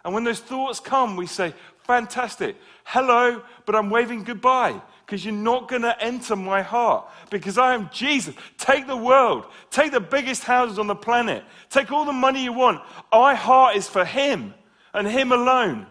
And 0.02 0.14
when 0.14 0.24
those 0.24 0.40
thoughts 0.40 0.80
come, 0.80 1.16
we 1.16 1.26
say, 1.26 1.52
Fantastic. 1.82 2.56
Hello, 2.84 3.42
but 3.66 3.74
I'm 3.74 3.90
waving 3.90 4.24
goodbye 4.24 4.80
because 5.04 5.24
you're 5.24 5.34
not 5.34 5.68
going 5.68 5.82
to 5.82 6.02
enter 6.02 6.34
my 6.34 6.62
heart 6.62 7.08
because 7.30 7.58
I 7.58 7.74
am 7.74 7.90
Jesus. 7.92 8.34
Take 8.58 8.86
the 8.86 8.96
world, 8.96 9.46
take 9.70 9.92
the 9.92 10.00
biggest 10.00 10.44
houses 10.44 10.78
on 10.78 10.86
the 10.86 10.94
planet, 10.94 11.44
take 11.68 11.92
all 11.92 12.04
the 12.04 12.12
money 12.12 12.42
you 12.42 12.52
want. 12.52 12.80
My 13.12 13.34
heart 13.34 13.76
is 13.76 13.88
for 13.88 14.04
Him 14.04 14.54
and 14.92 15.06
Him 15.06 15.32
alone. 15.32 15.86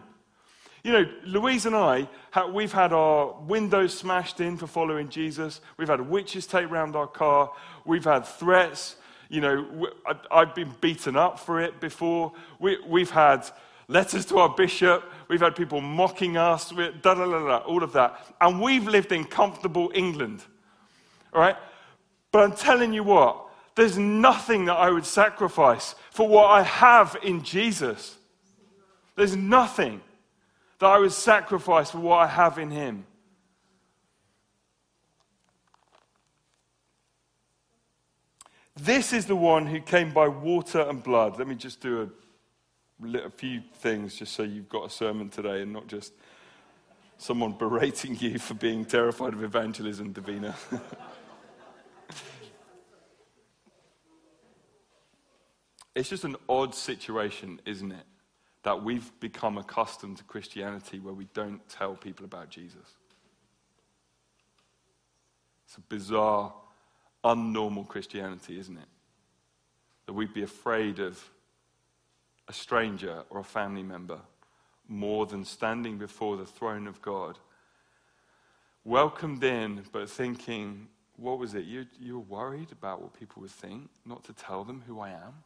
You 0.82 0.92
know, 0.92 1.06
Louise 1.24 1.64
and 1.64 1.74
I, 1.74 2.08
we've 2.52 2.72
had 2.72 2.92
our 2.92 3.40
windows 3.40 3.94
smashed 3.94 4.40
in 4.40 4.58
for 4.58 4.66
following 4.66 5.08
Jesus. 5.08 5.60
We've 5.78 5.88
had 5.88 6.00
witches 6.00 6.46
take 6.46 6.70
round 6.70 6.94
our 6.94 7.06
car. 7.06 7.52
We've 7.86 8.04
had 8.04 8.26
threats. 8.26 8.96
You 9.30 9.40
know, 9.40 9.88
I've 10.30 10.54
been 10.54 10.74
beaten 10.82 11.16
up 11.16 11.38
for 11.38 11.60
it 11.60 11.80
before. 11.80 12.32
We, 12.58 13.00
have 13.00 13.10
had 13.10 13.50
letters 13.88 14.24
to 14.26 14.38
our 14.38 14.48
bishop. 14.48 15.04
We've 15.28 15.40
had 15.40 15.56
people 15.56 15.80
mocking 15.80 16.36
us. 16.36 16.70
Da, 16.70 16.90
da, 17.02 17.14
da, 17.14 17.26
da, 17.26 17.56
all 17.58 17.82
of 17.82 17.92
that. 17.92 18.34
And 18.40 18.60
we've 18.60 18.86
lived 18.86 19.12
in 19.12 19.24
comfortable 19.24 19.90
England. 19.94 20.42
All 21.32 21.40
right? 21.40 21.56
But 22.32 22.42
I'm 22.42 22.56
telling 22.56 22.92
you 22.92 23.04
what, 23.04 23.46
there's 23.74 23.98
nothing 23.98 24.66
that 24.66 24.74
I 24.74 24.90
would 24.90 25.06
sacrifice 25.06 25.94
for 26.10 26.28
what 26.28 26.46
I 26.46 26.62
have 26.62 27.16
in 27.22 27.42
Jesus. 27.42 28.16
There's 29.16 29.36
nothing 29.36 30.00
that 30.78 30.86
I 30.86 30.98
would 30.98 31.12
sacrifice 31.12 31.90
for 31.90 31.98
what 31.98 32.16
I 32.16 32.26
have 32.26 32.58
in 32.58 32.70
Him. 32.70 33.06
This 38.76 39.12
is 39.12 39.26
the 39.26 39.36
one 39.36 39.66
who 39.66 39.80
came 39.80 40.12
by 40.12 40.26
water 40.28 40.80
and 40.80 41.02
blood. 41.02 41.38
Let 41.38 41.46
me 41.46 41.54
just 41.54 41.80
do 41.80 42.02
a, 42.02 42.08
a 43.02 43.30
few 43.30 43.62
things 43.74 44.16
just 44.16 44.34
so 44.34 44.42
you've 44.42 44.68
got 44.68 44.86
a 44.86 44.90
sermon 44.90 45.28
today 45.28 45.62
and 45.62 45.72
not 45.72 45.86
just 45.86 46.12
someone 47.18 47.52
berating 47.58 48.16
you 48.18 48.38
for 48.38 48.54
being 48.54 48.84
terrified 48.84 49.32
of 49.34 49.42
evangelism, 49.42 50.12
Davina. 50.14 50.54
it's 55.94 56.08
just 56.08 56.24
an 56.24 56.36
odd 56.48 56.74
situation, 56.74 57.60
isn't 57.64 57.92
it? 57.92 58.06
that 58.64 58.82
we've 58.82 59.12
become 59.20 59.58
accustomed 59.58 60.16
to 60.16 60.24
Christianity 60.24 60.98
where 60.98 61.14
we 61.14 61.26
don't 61.34 61.66
tell 61.68 61.94
people 61.94 62.24
about 62.24 62.48
Jesus. 62.48 62.96
It's 65.66 65.76
a 65.76 65.82
bizarre, 65.82 66.52
unnormal 67.22 67.86
Christianity, 67.86 68.58
isn't 68.58 68.76
it? 68.76 68.88
That 70.06 70.14
we'd 70.14 70.32
be 70.32 70.42
afraid 70.42 70.98
of 70.98 71.22
a 72.48 72.52
stranger 72.52 73.24
or 73.30 73.40
a 73.40 73.44
family 73.44 73.82
member 73.82 74.20
more 74.88 75.26
than 75.26 75.44
standing 75.44 75.98
before 75.98 76.36
the 76.36 76.46
throne 76.46 76.86
of 76.86 77.00
God, 77.00 77.38
welcomed 78.84 79.42
in, 79.42 79.82
but 79.92 80.10
thinking, 80.10 80.88
what 81.16 81.38
was 81.38 81.54
it? 81.54 81.64
You, 81.64 81.86
you're 81.98 82.18
worried 82.18 82.72
about 82.72 83.00
what 83.00 83.18
people 83.18 83.42
would 83.42 83.50
think, 83.50 83.88
not 84.04 84.24
to 84.24 84.32
tell 84.32 84.64
them 84.64 84.82
who 84.86 85.00
I 85.00 85.10
am? 85.10 85.42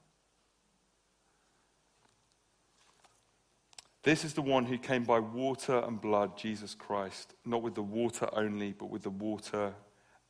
This 4.02 4.25
is 4.25 4.33
the 4.33 4.43
one 4.43 4.64
who 4.64 4.78
came 4.78 5.05
by 5.05 5.19
water 5.19 5.78
and 5.81 6.00
blood, 6.00 6.38
Jesus 6.38 6.75
Christ, 6.75 7.35
not 7.45 7.62
with 7.62 7.75
the 7.75 7.83
water 7.83 8.28
only, 8.33 8.73
but 8.73 8.90
with 8.90 9.02
the 9.02 9.11
water 9.11 9.75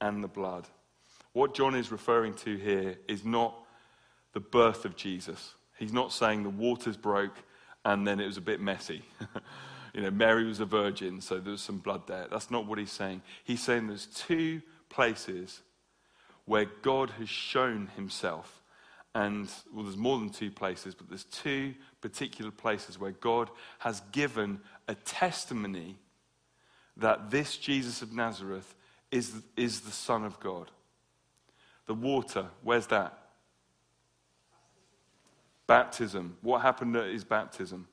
and 0.01 0.23
the 0.25 0.29
blood. 0.29 0.67
What 1.33 1.55
John 1.55 1.75
is 1.75 1.93
referring 1.93 2.35
to 2.35 2.57
here 2.57 2.99
is 3.07 3.25
not 3.25 3.55
the 4.33 4.41
birth 4.41 4.85
of 4.85 4.97
Jesus. 4.97 5.55
He's 5.79 5.93
not 5.93 6.13
saying 6.13 6.43
the 6.43 6.51
waters 6.51 6.97
broke 6.97 7.37
and 7.85 8.07
then 8.07 8.21
it 8.21 8.27
was 8.27 8.37
a 8.37 8.43
bit 8.43 8.61
messy. 8.61 9.03
you 9.95 10.03
know, 10.03 10.11
Mary 10.11 10.45
was 10.45 10.61
a 10.61 10.67
virgin, 10.67 11.21
so 11.21 11.39
there 11.39 11.53
was 11.53 11.63
some 11.63 11.79
blood 11.79 12.07
there. 12.07 12.27
That's 12.31 12.51
not 12.51 12.67
what 12.67 12.79
he's 12.79 12.93
saying. 12.93 13.23
He's 13.45 13.63
saying 13.63 13.87
there's 13.87 14.07
two 14.07 14.61
places 14.89 15.63
where 16.45 16.67
God 16.83 17.11
has 17.19 17.29
shown 17.29 17.89
himself. 17.95 18.63
And, 19.15 19.49
well, 19.73 19.85
there's 19.85 19.97
more 19.97 20.19
than 20.19 20.31
two 20.31 20.51
places, 20.51 20.95
but 20.95 21.09
there's 21.09 21.25
two 21.25 21.75
particular 22.01 22.51
places 22.51 22.99
where 22.99 23.13
God 23.13 23.51
has 23.79 24.03
given 24.13 24.61
a 24.87 24.95
testimony 24.95 25.97
that 26.97 27.31
this 27.31 27.57
Jesus 27.57 28.03
of 28.03 28.13
Nazareth 28.13 28.75
is, 29.11 29.33
is 29.57 29.81
the 29.81 29.93
Son 29.93 30.25
of 30.25 30.39
God. 30.41 30.71
The 31.87 31.95
water, 31.95 32.47
where's 32.63 32.89
that? 32.89 33.28
Baptism. 35.69 36.37
What 36.43 36.63
happened 36.63 36.97
at 36.97 37.13
his 37.13 37.23
baptism? 37.23 37.87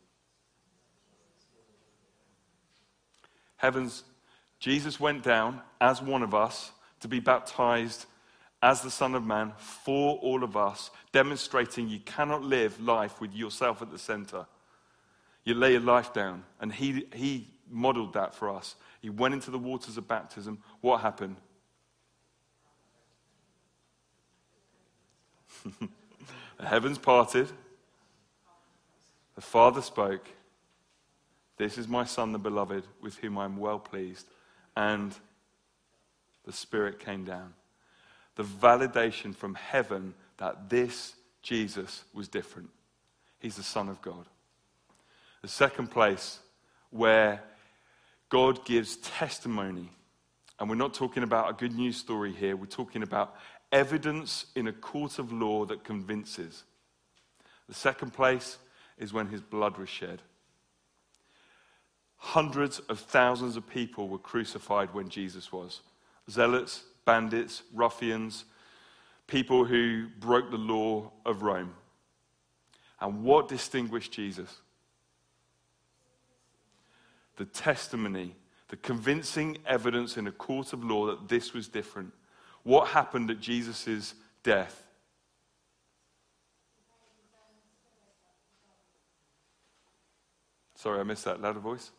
Heavens, 3.57 4.03
Jesus 4.59 4.99
went 4.99 5.23
down 5.23 5.61
as 5.79 6.01
one 6.01 6.23
of 6.23 6.33
us 6.33 6.71
to 7.01 7.07
be 7.07 7.19
baptized 7.19 8.05
as 8.63 8.81
the 8.81 8.89
Son 8.89 9.13
of 9.13 9.23
Man 9.23 9.53
for 9.57 10.17
all 10.17 10.43
of 10.43 10.57
us, 10.57 10.89
demonstrating 11.11 11.87
you 11.87 11.99
cannot 11.99 12.43
live 12.43 12.79
life 12.79 13.21
with 13.21 13.33
yourself 13.33 13.81
at 13.83 13.91
the 13.91 13.99
center. 13.99 14.47
You 15.43 15.53
lay 15.53 15.73
your 15.73 15.81
life 15.81 16.13
down. 16.13 16.43
And 16.59 16.73
he, 16.73 17.05
he 17.13 17.47
modeled 17.69 18.13
that 18.13 18.33
for 18.33 18.49
us. 18.49 18.75
He 19.01 19.09
went 19.09 19.33
into 19.33 19.51
the 19.51 19.59
waters 19.59 19.97
of 19.97 20.07
baptism. 20.07 20.59
What 20.81 21.01
happened? 21.01 21.35
the 25.79 26.65
heavens 26.65 26.97
parted. 26.97 27.51
The 29.35 29.41
Father 29.41 29.81
spoke. 29.81 30.27
This 31.57 31.77
is 31.77 31.87
my 31.87 32.05
Son, 32.05 32.31
the 32.31 32.39
beloved, 32.39 32.85
with 33.01 33.17
whom 33.17 33.37
I 33.37 33.45
am 33.45 33.57
well 33.57 33.79
pleased. 33.79 34.27
And 34.75 35.15
the 36.45 36.53
Spirit 36.53 36.99
came 36.99 37.23
down. 37.23 37.53
The 38.35 38.43
validation 38.43 39.35
from 39.35 39.55
heaven 39.55 40.13
that 40.37 40.69
this 40.69 41.15
Jesus 41.41 42.03
was 42.13 42.27
different. 42.27 42.69
He's 43.39 43.55
the 43.55 43.63
Son 43.63 43.89
of 43.89 44.01
God. 44.01 44.25
The 45.41 45.47
second 45.47 45.91
place 45.91 46.39
where 46.89 47.43
God 48.29 48.65
gives 48.65 48.97
testimony, 48.97 49.89
and 50.59 50.69
we're 50.69 50.75
not 50.75 50.93
talking 50.93 51.23
about 51.23 51.49
a 51.49 51.53
good 51.53 51.75
news 51.75 51.97
story 51.97 52.33
here, 52.33 52.55
we're 52.55 52.65
talking 52.65 53.03
about 53.03 53.35
evidence 53.71 54.47
in 54.55 54.67
a 54.67 54.73
court 54.73 55.19
of 55.19 55.31
law 55.31 55.65
that 55.65 55.83
convinces. 55.83 56.63
The 57.67 57.73
second 57.73 58.13
place 58.13 58.57
is 58.97 59.13
when 59.13 59.27
his 59.27 59.41
blood 59.41 59.77
was 59.77 59.89
shed. 59.89 60.21
Hundreds 62.17 62.79
of 62.79 62.99
thousands 62.99 63.55
of 63.55 63.67
people 63.67 64.07
were 64.07 64.17
crucified 64.17 64.93
when 64.93 65.09
Jesus 65.09 65.51
was 65.51 65.81
zealots, 66.29 66.83
bandits, 67.05 67.61
ruffians, 67.73 68.45
people 69.27 69.65
who 69.65 70.07
broke 70.19 70.49
the 70.49 70.57
law 70.57 71.11
of 71.25 71.43
Rome. 71.43 71.73
And 72.99 73.23
what 73.23 73.47
distinguished 73.47 74.11
Jesus? 74.11 74.61
The 77.35 77.45
testimony, 77.45 78.35
the 78.69 78.77
convincing 78.77 79.57
evidence 79.67 80.17
in 80.17 80.27
a 80.27 80.31
court 80.31 80.73
of 80.73 80.83
law 80.83 81.07
that 81.07 81.27
this 81.27 81.53
was 81.53 81.67
different. 81.67 82.11
What 82.63 82.87
happened 82.87 83.29
at 83.29 83.39
Jesus' 83.39 84.15
death? 84.41 84.84
Sorry, 90.85 90.99
I 90.99 91.03
missed 91.03 91.25
that. 91.25 91.41
Louder 91.41 91.59
voice. 91.59 91.89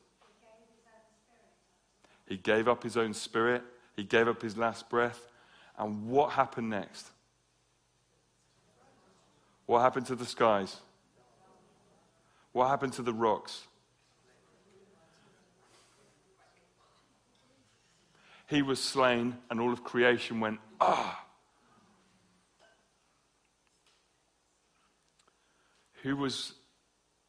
He 2.28 2.36
gave 2.36 2.68
up 2.68 2.84
his 2.84 2.96
own 2.96 3.14
spirit. 3.14 3.64
He 3.96 4.04
gave 4.04 4.28
up 4.28 4.40
his 4.40 4.56
last 4.56 4.88
breath. 4.88 5.26
And 5.76 6.06
what 6.06 6.30
happened 6.30 6.70
next? 6.70 7.10
What 9.66 9.80
happened 9.80 10.06
to 10.06 10.14
the 10.14 10.24
skies? 10.24 10.76
What 12.52 12.68
happened 12.68 12.92
to 12.92 13.02
the 13.02 13.12
rocks? 13.12 13.64
He 18.46 18.62
was 18.62 18.80
slain, 18.80 19.36
and 19.50 19.60
all 19.60 19.72
of 19.72 19.82
creation 19.82 20.38
went, 20.38 20.60
ah. 20.80 21.24
Who 26.04 26.16
was, 26.16 26.52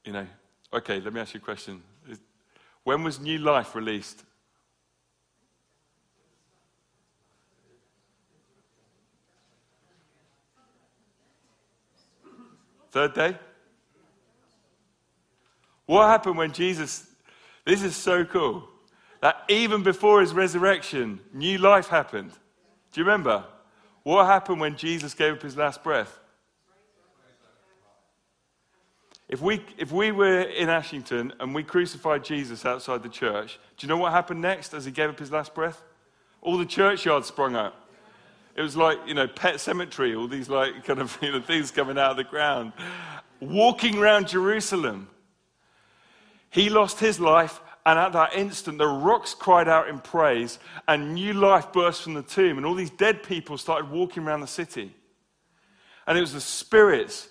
you 0.06 0.14
know, 0.14 0.28
okay, 0.74 1.00
let 1.00 1.14
me 1.14 1.22
ask 1.22 1.34
you 1.34 1.40
a 1.40 1.44
question. 1.44 1.82
When 2.84 3.04
was 3.04 3.20
New 3.20 3.38
Life 3.40 3.76
released? 3.76 4.24
Third 12.92 13.14
day? 13.14 13.38
What 15.86 16.08
happened 16.08 16.38
when 16.38 16.52
Jesus, 16.52 17.06
this 17.66 17.84
is 17.84 17.96
so 17.96 18.26
cool, 18.26 18.68
that 19.22 19.44
even 19.50 19.84
before 19.84 20.22
his 20.22 20.34
resurrection, 20.34 21.20
new 21.34 21.58
life 21.58 21.88
happened. 21.88 22.32
Do 22.92 23.02
you 23.02 23.06
remember? 23.06 23.44
What 24.04 24.26
happened 24.26 24.60
when 24.60 24.78
Jesus 24.78 25.14
gave 25.14 25.34
up 25.34 25.42
his 25.42 25.58
last 25.58 25.84
breath? 25.84 26.20
If 29.30 29.42
we, 29.42 29.62
if 29.78 29.92
we 29.92 30.12
were 30.12 30.42
in 30.42 30.70
Ashington 30.70 31.34
and 31.40 31.54
we 31.54 31.64
crucified 31.64 32.24
Jesus 32.24 32.66
outside 32.66 33.04
the 33.04 33.10
church, 33.10 33.60
do 33.78 33.86
you 33.86 33.90
know 33.90 33.98
what 33.98 34.14
happened 34.14 34.42
next 34.42 34.74
as 34.74 34.86
he 34.86 34.92
gave 34.92 35.10
up 35.10 35.20
his 35.20 35.32
last 35.32 35.54
breath? 35.54 35.84
All 36.42 36.58
the 36.58 36.66
churchyards 36.66 37.28
sprung 37.28 37.56
up. 37.56 37.90
It 38.56 38.62
was 38.62 38.78
like, 38.78 38.98
you 39.06 39.14
know, 39.14 39.28
pet 39.28 39.60
cemetery, 39.60 40.16
all 40.16 40.28
these 40.28 40.50
like 40.50 40.86
kind 40.86 41.00
of 41.00 41.18
you 41.22 41.32
know, 41.32 41.42
things 41.42 41.72
coming 41.72 41.98
out 41.98 42.12
of 42.12 42.18
the 42.18 42.24
ground. 42.24 42.72
Walking 43.40 43.98
around 43.98 44.30
Jerusalem. 44.30 45.10
He 46.50 46.70
lost 46.70 47.00
his 47.00 47.20
life, 47.20 47.60
and 47.86 48.00
at 48.00 48.14
that 48.14 48.34
instant, 48.34 48.78
the 48.78 48.88
rocks 48.88 49.34
cried 49.34 49.68
out 49.68 49.90
in 49.90 50.00
praise, 50.00 50.58
and 50.88 51.14
new 51.14 51.34
life 51.34 51.72
burst 51.74 52.04
from 52.04 52.14
the 52.14 52.24
tomb, 52.24 52.58
and 52.58 52.66
all 52.66 52.74
these 52.74 52.90
dead 52.90 53.22
people 53.22 53.58
started 53.58 53.92
walking 53.92 54.24
around 54.24 54.40
the 54.40 54.48
city. 54.48 54.96
And 56.08 56.18
it 56.18 56.22
was 56.22 56.34
the 56.34 56.42
spirits 56.42 57.28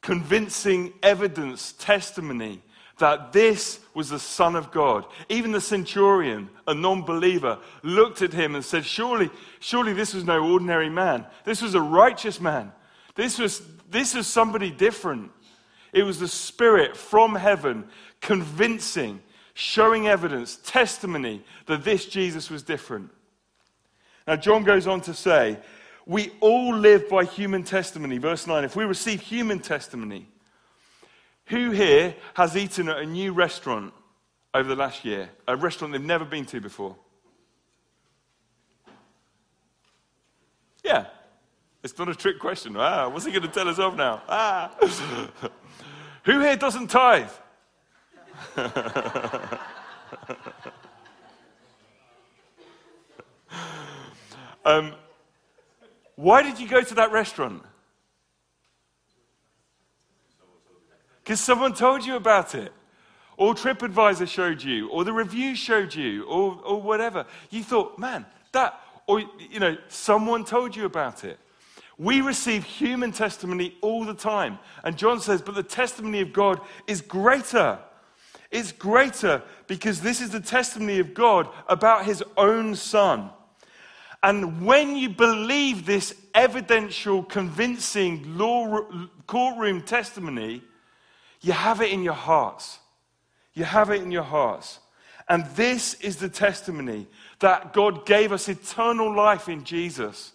convincing 0.00 0.92
evidence, 1.02 1.72
testimony 1.78 2.62
that 2.98 3.32
this 3.32 3.80
was 3.94 4.08
the 4.08 4.18
Son 4.18 4.56
of 4.56 4.70
God. 4.70 5.04
Even 5.28 5.52
the 5.52 5.60
centurion, 5.60 6.48
a 6.66 6.74
non 6.74 7.02
believer, 7.02 7.58
looked 7.82 8.22
at 8.22 8.32
him 8.32 8.54
and 8.54 8.64
said, 8.64 8.84
surely, 8.84 9.30
surely 9.60 9.92
this 9.92 10.14
was 10.14 10.24
no 10.24 10.50
ordinary 10.50 10.88
man. 10.88 11.26
This 11.44 11.60
was 11.60 11.74
a 11.74 11.80
righteous 11.80 12.40
man. 12.40 12.72
This 13.14 13.38
was, 13.38 13.62
this 13.90 14.14
was 14.14 14.26
somebody 14.26 14.70
different. 14.70 15.30
It 15.92 16.04
was 16.04 16.18
the 16.18 16.28
Spirit 16.28 16.96
from 16.96 17.34
heaven 17.34 17.84
convincing, 18.20 19.20
showing 19.54 20.08
evidence, 20.08 20.56
testimony 20.64 21.44
that 21.66 21.84
this 21.84 22.06
Jesus 22.06 22.50
was 22.50 22.62
different. 22.62 23.10
Now, 24.26 24.36
John 24.36 24.64
goes 24.64 24.86
on 24.86 25.00
to 25.02 25.14
say, 25.14 25.58
We 26.06 26.32
all 26.40 26.74
live 26.74 27.08
by 27.08 27.24
human 27.24 27.64
testimony. 27.64 28.18
Verse 28.18 28.46
9 28.46 28.62
if 28.64 28.76
we 28.76 28.84
receive 28.84 29.20
human 29.20 29.58
testimony, 29.58 30.28
who 31.46 31.72
here 31.72 32.14
has 32.34 32.56
eaten 32.56 32.88
at 32.88 32.98
a 32.98 33.06
new 33.06 33.32
restaurant 33.32 33.92
over 34.54 34.68
the 34.68 34.76
last 34.76 35.04
year? 35.04 35.30
A 35.48 35.56
restaurant 35.56 35.92
they've 35.92 36.02
never 36.02 36.24
been 36.24 36.46
to 36.46 36.60
before? 36.60 36.96
Yeah. 40.84 41.06
It's 41.82 41.98
not 41.98 42.08
a 42.08 42.14
trick 42.14 42.38
question. 42.38 42.76
Ah, 42.76 43.08
what's 43.08 43.24
he 43.26 43.32
going 43.32 43.42
to 43.42 43.48
tell 43.48 43.68
us 43.68 43.80
off 43.80 43.96
now? 43.96 44.22
Ah. 44.28 44.72
Who 46.24 46.40
here 46.40 46.56
doesn't 46.56 46.88
tithe? 46.88 47.30
um, 54.64 54.94
why 56.16 56.42
did 56.42 56.58
you 56.58 56.68
go 56.68 56.82
to 56.82 56.94
that 56.94 57.12
restaurant? 57.12 57.62
Because 61.22 61.40
someone 61.40 61.74
told 61.74 62.04
you 62.04 62.16
about 62.16 62.54
it. 62.54 62.72
Or 63.36 63.54
TripAdvisor 63.54 64.28
showed 64.28 64.62
you, 64.62 64.88
or 64.88 65.04
the 65.04 65.12
review 65.12 65.54
showed 65.54 65.94
you, 65.94 66.24
or, 66.24 66.58
or 66.64 66.80
whatever. 66.80 67.26
You 67.50 67.62
thought, 67.62 67.98
man, 67.98 68.24
that, 68.52 68.80
or, 69.06 69.20
you 69.20 69.60
know, 69.60 69.76
someone 69.88 70.44
told 70.44 70.74
you 70.74 70.86
about 70.86 71.22
it. 71.22 71.38
We 71.98 72.22
receive 72.22 72.64
human 72.64 73.12
testimony 73.12 73.76
all 73.82 74.04
the 74.04 74.14
time. 74.14 74.58
And 74.84 74.96
John 74.96 75.20
says, 75.20 75.42
but 75.42 75.54
the 75.54 75.62
testimony 75.62 76.22
of 76.22 76.32
God 76.32 76.60
is 76.86 77.02
greater. 77.02 77.78
It's 78.50 78.72
greater 78.72 79.42
because 79.66 80.00
this 80.00 80.20
is 80.22 80.30
the 80.30 80.40
testimony 80.40 80.98
of 80.98 81.12
God 81.12 81.48
about 81.68 82.06
his 82.06 82.22
own 82.38 82.74
son. 82.74 83.30
And 84.22 84.64
when 84.64 84.96
you 84.96 85.10
believe 85.10 85.86
this 85.86 86.14
evidential, 86.34 87.22
convincing 87.22 88.36
law, 88.36 88.86
courtroom 89.26 89.82
testimony, 89.82 90.62
you 91.40 91.52
have 91.52 91.80
it 91.80 91.92
in 91.92 92.02
your 92.02 92.14
hearts. 92.14 92.78
You 93.54 93.64
have 93.64 93.90
it 93.90 94.02
in 94.02 94.10
your 94.10 94.22
hearts. 94.22 94.80
And 95.28 95.44
this 95.54 95.94
is 95.94 96.16
the 96.16 96.28
testimony 96.28 97.06
that 97.40 97.72
God 97.72 98.06
gave 98.06 98.32
us 98.32 98.48
eternal 98.48 99.14
life 99.14 99.48
in 99.48 99.64
Jesus. 99.64 100.32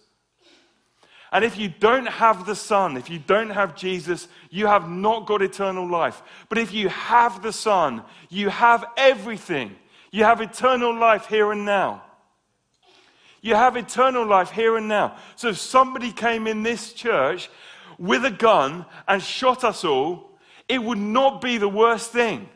And 1.32 1.44
if 1.44 1.56
you 1.56 1.70
don't 1.70 2.06
have 2.06 2.44
the 2.44 2.54
Son, 2.54 2.98
if 2.98 3.08
you 3.08 3.18
don't 3.18 3.50
have 3.50 3.74
Jesus, 3.74 4.28
you 4.50 4.66
have 4.66 4.90
not 4.90 5.26
got 5.26 5.40
eternal 5.40 5.88
life. 5.88 6.22
But 6.50 6.58
if 6.58 6.74
you 6.74 6.90
have 6.90 7.42
the 7.42 7.54
Son, 7.54 8.02
you 8.28 8.50
have 8.50 8.84
everything. 8.98 9.74
You 10.10 10.24
have 10.24 10.42
eternal 10.42 10.94
life 10.94 11.26
here 11.26 11.50
and 11.52 11.64
now. 11.64 12.02
You 13.42 13.56
have 13.56 13.76
eternal 13.76 14.24
life 14.24 14.50
here 14.50 14.76
and 14.76 14.88
now. 14.88 15.16
So 15.34 15.48
if 15.48 15.58
somebody 15.58 16.12
came 16.12 16.46
in 16.46 16.62
this 16.62 16.92
church 16.92 17.50
with 17.98 18.24
a 18.24 18.30
gun 18.30 18.86
and 19.06 19.20
shot 19.20 19.64
us 19.64 19.84
all, 19.84 20.30
it 20.68 20.82
would 20.82 20.98
not 20.98 21.40
be 21.40 21.58
the 21.58 21.68
worst 21.68 22.12
thing. 22.12 22.48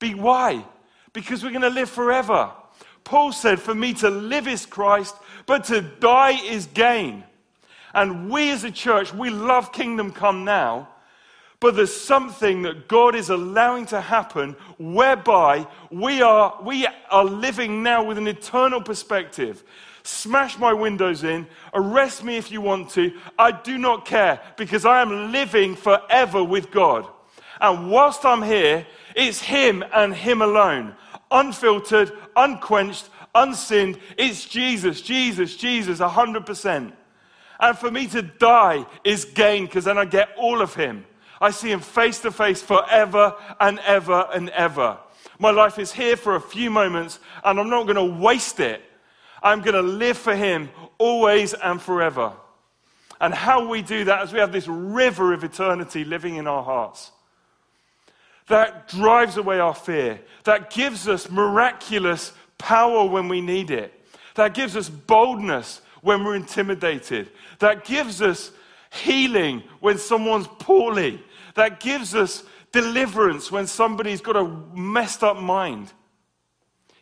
Be 0.00 0.14
why? 0.14 0.66
Because 1.12 1.44
we're 1.44 1.50
going 1.50 1.62
to 1.62 1.70
live 1.70 1.88
forever. 1.88 2.50
Paul 3.04 3.30
said, 3.30 3.60
For 3.60 3.74
me 3.74 3.94
to 3.94 4.10
live 4.10 4.48
is 4.48 4.66
Christ, 4.66 5.14
but 5.46 5.64
to 5.64 5.80
die 5.80 6.40
is 6.44 6.66
gain. 6.66 7.22
And 7.94 8.28
we 8.28 8.50
as 8.50 8.64
a 8.64 8.70
church, 8.72 9.14
we 9.14 9.30
love 9.30 9.72
kingdom 9.72 10.10
come 10.10 10.44
now, 10.44 10.88
but 11.62 11.76
there's 11.76 11.94
something 11.94 12.62
that 12.62 12.88
God 12.88 13.14
is 13.14 13.30
allowing 13.30 13.86
to 13.86 14.00
happen 14.00 14.56
whereby 14.78 15.64
we 15.92 16.20
are, 16.20 16.58
we 16.60 16.88
are 17.08 17.24
living 17.24 17.84
now 17.84 18.02
with 18.02 18.18
an 18.18 18.26
eternal 18.26 18.82
perspective. 18.82 19.62
Smash 20.02 20.58
my 20.58 20.72
windows 20.72 21.22
in, 21.22 21.46
arrest 21.72 22.24
me 22.24 22.36
if 22.36 22.50
you 22.50 22.60
want 22.60 22.90
to. 22.90 23.12
I 23.38 23.52
do 23.52 23.78
not 23.78 24.04
care 24.04 24.40
because 24.56 24.84
I 24.84 25.02
am 25.02 25.30
living 25.30 25.76
forever 25.76 26.42
with 26.42 26.72
God. 26.72 27.06
And 27.60 27.92
whilst 27.92 28.24
I'm 28.24 28.42
here, 28.42 28.84
it's 29.14 29.40
Him 29.40 29.84
and 29.94 30.12
Him 30.12 30.42
alone 30.42 30.96
unfiltered, 31.30 32.12
unquenched, 32.34 33.08
unsinned. 33.36 34.00
It's 34.18 34.44
Jesus, 34.44 35.00
Jesus, 35.00 35.56
Jesus, 35.56 36.00
100%. 36.00 36.92
And 37.60 37.78
for 37.78 37.90
me 37.92 38.08
to 38.08 38.22
die 38.22 38.84
is 39.04 39.24
gain 39.24 39.66
because 39.66 39.84
then 39.84 39.96
I 39.96 40.06
get 40.06 40.30
all 40.36 40.60
of 40.60 40.74
Him. 40.74 41.06
I 41.42 41.50
see 41.50 41.72
Him 41.72 41.80
face 41.80 42.20
to 42.20 42.30
face 42.30 42.62
forever 42.62 43.34
and 43.60 43.80
ever 43.80 44.28
and 44.32 44.48
ever. 44.50 44.96
My 45.40 45.50
life 45.50 45.78
is 45.80 45.92
here 45.92 46.16
for 46.16 46.36
a 46.36 46.40
few 46.40 46.70
moments 46.70 47.18
and 47.42 47.58
I'm 47.58 47.68
not 47.68 47.82
going 47.84 47.96
to 47.96 48.22
waste 48.22 48.60
it. 48.60 48.80
I'm 49.42 49.60
going 49.60 49.74
to 49.74 49.82
live 49.82 50.16
for 50.16 50.36
Him 50.36 50.70
always 50.98 51.52
and 51.52 51.82
forever. 51.82 52.32
And 53.20 53.34
how 53.34 53.68
we 53.68 53.82
do 53.82 54.04
that 54.04 54.24
is 54.24 54.32
we 54.32 54.38
have 54.38 54.52
this 54.52 54.68
river 54.68 55.34
of 55.34 55.42
eternity 55.42 56.04
living 56.04 56.36
in 56.36 56.46
our 56.46 56.62
hearts 56.62 57.10
that 58.46 58.88
drives 58.88 59.36
away 59.36 59.58
our 59.58 59.74
fear, 59.74 60.20
that 60.44 60.70
gives 60.70 61.08
us 61.08 61.30
miraculous 61.30 62.32
power 62.58 63.08
when 63.08 63.28
we 63.28 63.40
need 63.40 63.70
it, 63.70 63.92
that 64.34 64.54
gives 64.54 64.76
us 64.76 64.88
boldness 64.88 65.80
when 66.02 66.24
we're 66.24 66.36
intimidated, 66.36 67.30
that 67.58 67.84
gives 67.84 68.20
us 68.22 68.52
healing 68.92 69.62
when 69.80 69.98
someone's 69.98 70.48
poorly, 70.58 71.22
that 71.54 71.80
gives 71.80 72.14
us 72.14 72.44
deliverance 72.72 73.50
when 73.50 73.66
somebody's 73.66 74.20
got 74.20 74.36
a 74.36 74.44
messed 74.74 75.22
up 75.22 75.36
mind. 75.36 75.92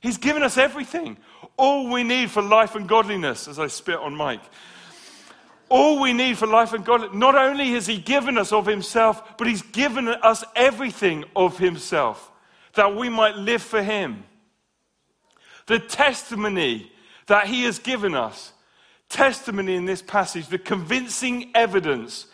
He's 0.00 0.16
given 0.16 0.42
us 0.42 0.56
everything, 0.56 1.18
all 1.56 1.90
we 1.90 2.02
need 2.02 2.30
for 2.30 2.42
life 2.42 2.74
and 2.74 2.88
godliness, 2.88 3.46
as 3.48 3.58
I 3.58 3.66
spit 3.66 3.98
on 3.98 4.14
Mike 4.14 4.42
all 5.70 6.00
we 6.00 6.12
need 6.12 6.36
for 6.36 6.46
life 6.46 6.74
and 6.74 6.84
God. 6.84 7.14
Not 7.14 7.34
only 7.34 7.70
has 7.72 7.86
He 7.86 7.96
given 7.96 8.36
us 8.36 8.52
of 8.52 8.66
Himself, 8.66 9.38
but 9.38 9.46
He's 9.46 9.62
given 9.62 10.08
us 10.08 10.44
everything 10.54 11.24
of 11.34 11.56
Himself 11.56 12.30
that 12.74 12.94
we 12.94 13.08
might 13.08 13.36
live 13.36 13.62
for 13.62 13.82
Him. 13.82 14.24
The 15.66 15.78
testimony 15.78 16.92
that 17.26 17.46
He 17.46 17.64
has 17.64 17.78
given 17.78 18.14
us, 18.14 18.52
testimony 19.10 19.74
in 19.74 19.84
this 19.84 20.00
passage, 20.00 20.46
the 20.46 20.58
convincing 20.58 21.50
evidence 21.54 22.26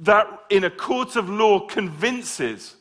that 0.00 0.26
in 0.50 0.64
a 0.64 0.70
court 0.70 1.14
of 1.14 1.28
law 1.28 1.60
convinces. 1.60 2.74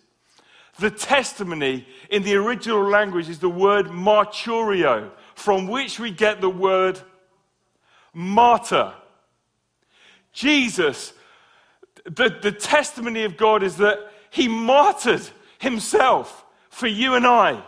The 0.79 0.89
testimony 0.89 1.85
in 2.09 2.23
the 2.23 2.35
original 2.35 2.83
language 2.83 3.29
is 3.29 3.39
the 3.39 3.49
word 3.49 3.87
marturio, 3.87 5.11
from 5.35 5.67
which 5.67 5.99
we 5.99 6.09
get 6.09 6.41
the 6.41 6.49
word 6.49 6.99
martyr. 8.13 8.93
Jesus, 10.33 11.13
the, 12.05 12.35
the 12.41 12.53
testimony 12.53 13.23
of 13.25 13.37
God 13.37 13.63
is 13.63 13.77
that 13.77 14.11
he 14.29 14.47
martyred 14.47 15.27
himself 15.59 16.45
for 16.69 16.87
you 16.87 17.15
and 17.15 17.27
I. 17.27 17.61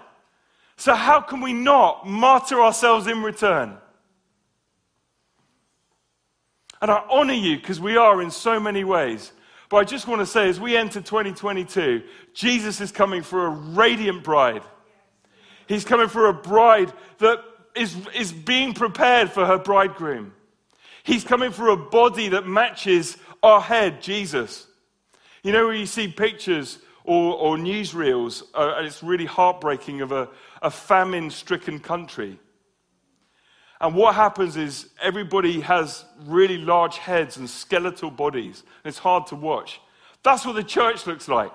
So, 0.78 0.96
how 0.96 1.22
can 1.22 1.42
we 1.42 1.54
not 1.54 2.08
martyr 2.08 2.62
ourselves 2.62 3.06
in 3.06 3.22
return? 3.22 3.78
And 6.84 6.92
I 6.92 7.02
honor 7.10 7.34
you 7.34 7.56
because 7.56 7.80
we 7.80 7.96
are 7.96 8.22
in 8.22 8.30
so 8.30 8.60
many 8.60 8.84
ways. 8.84 9.32
But 9.70 9.78
I 9.78 9.84
just 9.86 10.06
want 10.06 10.20
to 10.20 10.26
say, 10.26 10.50
as 10.50 10.60
we 10.60 10.76
enter 10.76 11.00
2022, 11.00 12.04
Jesus 12.34 12.82
is 12.82 12.92
coming 12.92 13.24
for 13.24 13.46
a 13.46 13.50
radiant 13.50 14.22
bride. 14.26 14.64
He's 15.66 15.86
coming 15.86 16.10
for 16.10 16.28
a 16.28 16.34
bride 16.34 16.92
that 17.20 17.42
is, 17.74 17.96
is 18.14 18.34
being 18.34 18.74
prepared 18.74 19.32
for 19.32 19.46
her 19.46 19.58
bridegroom. 19.58 20.34
He's 21.04 21.24
coming 21.24 21.54
for 21.54 21.70
a 21.70 21.78
body 21.78 22.28
that 22.28 22.48
matches 22.48 23.16
our 23.42 23.62
head, 23.62 24.02
Jesus. 24.02 24.68
You 25.42 25.54
know, 25.54 25.68
where 25.68 25.76
you 25.76 25.86
see 25.86 26.10
pictures 26.10 26.80
or, 27.06 27.34
or 27.36 27.56
newsreels, 27.56 28.44
uh, 28.54 28.74
and 28.76 28.86
it's 28.86 29.02
really 29.02 29.26
heartbreaking 29.26 30.02
of 30.02 30.12
a, 30.12 30.28
a 30.62 30.70
famine 30.70 31.30
stricken 31.30 31.80
country. 31.80 32.40
And 33.84 33.94
what 33.94 34.16
happens 34.16 34.56
is 34.56 34.88
everybody 35.02 35.60
has 35.60 36.06
really 36.26 36.58
large 36.58 36.98
heads 36.98 37.36
and 37.36 37.50
skeletal 37.50 38.10
bodies, 38.10 38.64
and 38.84 38.90
it's 38.90 38.98
hard 38.98 39.28
to 39.28 39.36
watch. 39.36 39.82
That's 40.24 40.46
what 40.46 40.56
the 40.56 40.64
church 40.64 41.06
looks 41.06 41.28
like. 41.28 41.52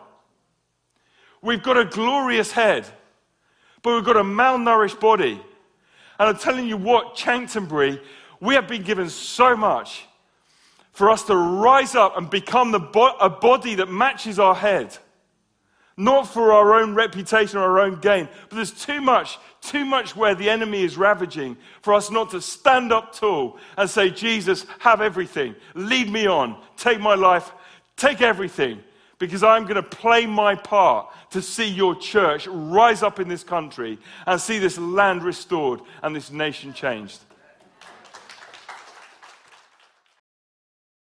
We've 1.41 1.63
got 1.63 1.79
a 1.79 1.87
glorious 1.87 2.53
head, 2.53 2.87
but 3.83 3.95
we've 3.95 4.05
got 4.05 4.19
a 4.19 4.23
malnourished 4.23 5.01
body. 5.01 5.41
And 6.21 6.29
I'm 6.29 6.37
telling 6.37 6.69
you 6.69 6.77
what, 6.77 7.15
Chanctonbury 7.17 8.01
we 8.41 8.55
have 8.55 8.69
been 8.69 8.83
given 8.83 9.09
so 9.09 9.57
much 9.57 10.05
for 10.93 11.11
us 11.11 11.25
to 11.25 11.35
rise 11.35 11.95
up 11.95 12.17
and 12.17 12.29
become 12.29 12.73
bo- 12.79 13.17
a 13.21 13.31
body 13.31 13.77
that 13.77 13.91
matches 13.91 14.39
our 14.39 14.55
head. 14.55 14.97
Not 16.01 16.29
for 16.29 16.53
our 16.53 16.75
own 16.75 16.95
reputation 16.95 17.59
or 17.59 17.63
our 17.63 17.81
own 17.81 17.99
gain, 17.99 18.29
but 18.49 18.55
there's 18.55 18.71
too 18.71 19.01
much, 19.01 19.37
too 19.61 19.85
much 19.85 20.15
where 20.15 20.37
the 20.37 20.49
enemy 20.49 20.85
is 20.85 20.97
ravaging 20.97 21.57
for 21.83 21.93
us 21.93 22.09
not 22.09 22.31
to 22.31 22.41
stand 22.41 22.93
up 22.93 23.13
tall 23.13 23.59
and 23.77 23.91
say, 23.91 24.09
Jesus, 24.09 24.65
have 24.79 25.01
everything. 25.01 25.57
Lead 25.75 26.09
me 26.09 26.29
on. 26.29 26.57
Take 26.77 27.01
my 27.01 27.17
life. 27.17 27.51
Take 27.97 28.23
everything. 28.23 28.81
Because 29.19 29.43
I'm 29.43 29.65
going 29.65 29.75
to 29.75 29.83
play 29.83 30.25
my 30.25 30.55
part 30.55 31.13
to 31.33 31.43
see 31.43 31.69
your 31.69 31.97
church 31.97 32.47
rise 32.47 33.03
up 33.03 33.19
in 33.19 33.27
this 33.27 33.43
country 33.43 33.99
and 34.25 34.41
see 34.41 34.61
this 34.61 34.79
land 34.79 35.25
restored 35.25 35.81
and 36.05 36.15
this 36.15 36.31
nation 36.31 36.73
changed. 36.73 37.19